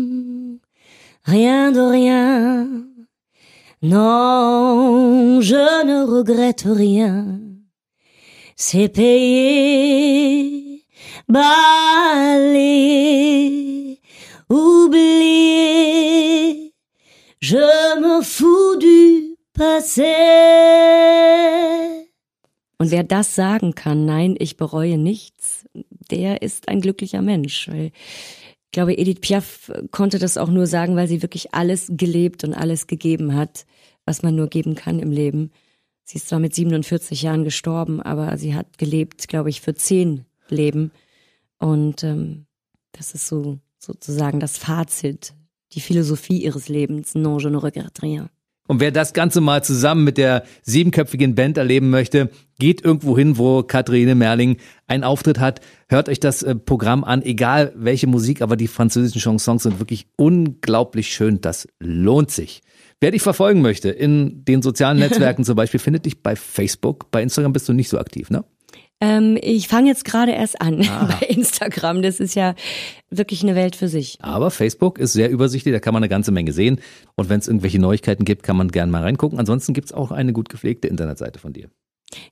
[1.27, 2.67] rien de rien.
[3.83, 7.39] Non, je ne regrette rien.
[8.57, 10.87] C'est payé,
[11.29, 11.61] balayé,
[14.49, 15.53] oublié.
[17.43, 20.15] Je me fous du passé.
[22.79, 25.67] Und wer das sagen kann, nein, ich bereue nichts,
[26.11, 27.69] der ist ein glücklicher Mensch.
[27.69, 32.45] Weil ich glaube, Edith Piaf konnte das auch nur sagen, weil sie wirklich alles gelebt
[32.45, 33.67] und alles gegeben hat,
[34.05, 35.51] was man nur geben kann im Leben.
[36.05, 40.25] Sie ist zwar mit 47 Jahren gestorben, aber sie hat gelebt, glaube ich, für zehn
[40.49, 40.93] Leben.
[41.59, 42.47] Und ähm,
[42.93, 45.35] das ist so sozusagen das Fazit,
[45.73, 47.15] die Philosophie ihres Lebens.
[47.15, 48.29] Non, je ne regrette rien.
[48.69, 53.39] Und wer das Ganze mal zusammen mit der siebenköpfigen Band erleben möchte, geht irgendwo hin,
[53.39, 55.61] wo Katharine Merling einen Auftritt hat.
[55.89, 60.07] Hört euch das äh, Programm an, egal welche Musik, aber die französischen Chansons sind wirklich
[60.17, 61.41] unglaublich schön.
[61.41, 62.61] Das lohnt sich.
[63.01, 67.11] Wer dich verfolgen möchte in den sozialen Netzwerken zum Beispiel, findet dich bei Facebook.
[67.11, 68.45] Bei Instagram bist du nicht so aktiv, ne?
[69.01, 71.17] Ähm, ich fange jetzt gerade erst an ah.
[71.21, 72.03] bei Instagram.
[72.03, 72.55] Das ist ja
[73.11, 74.19] wirklich eine Welt für sich.
[74.21, 76.81] Aber Facebook ist sehr übersichtlich, da kann man eine ganze Menge sehen.
[77.15, 79.39] Und wenn es irgendwelche Neuigkeiten gibt, kann man gerne mal reingucken.
[79.39, 81.71] Ansonsten gibt es auch eine gut gepflegte Internetseite von dir.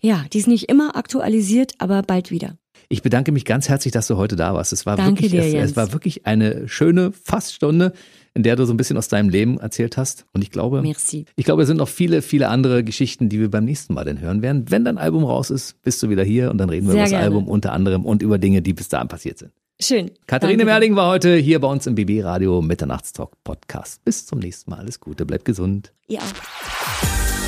[0.01, 2.57] Ja, die ist nicht immer aktualisiert, aber bald wieder.
[2.89, 4.73] Ich bedanke mich ganz herzlich, dass du heute da warst.
[4.73, 7.93] Es war Danke wirklich, dir, es, es war wirklich eine schöne Faststunde
[8.37, 10.27] in der du so ein bisschen aus deinem Leben erzählt hast.
[10.35, 11.25] Und ich glaube, Merci.
[11.37, 14.21] ich glaube, es sind noch viele, viele andere Geschichten, die wir beim nächsten Mal dann
[14.21, 14.67] hören werden.
[14.69, 17.05] Wenn dein Album raus ist, bist du wieder hier und dann reden wir Sehr über
[17.05, 17.25] das gerne.
[17.25, 19.53] Album unter anderem und über Dinge, die bis dahin passiert sind.
[19.81, 20.11] Schön.
[20.27, 20.71] Katharine Danke.
[20.71, 24.05] Merling war heute hier bei uns im BB Radio Mitternachtstalk Podcast.
[24.05, 24.81] Bis zum nächsten Mal.
[24.81, 25.95] Alles Gute, bleibt gesund.
[26.13, 26.23] Auch.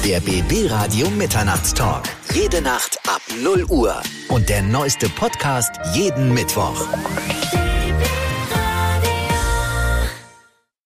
[0.06, 2.04] Der BB Radio Mitternachtstalk.
[2.34, 3.94] Jede Nacht ab 0 Uhr.
[4.30, 6.86] Und der neueste Podcast jeden Mittwoch.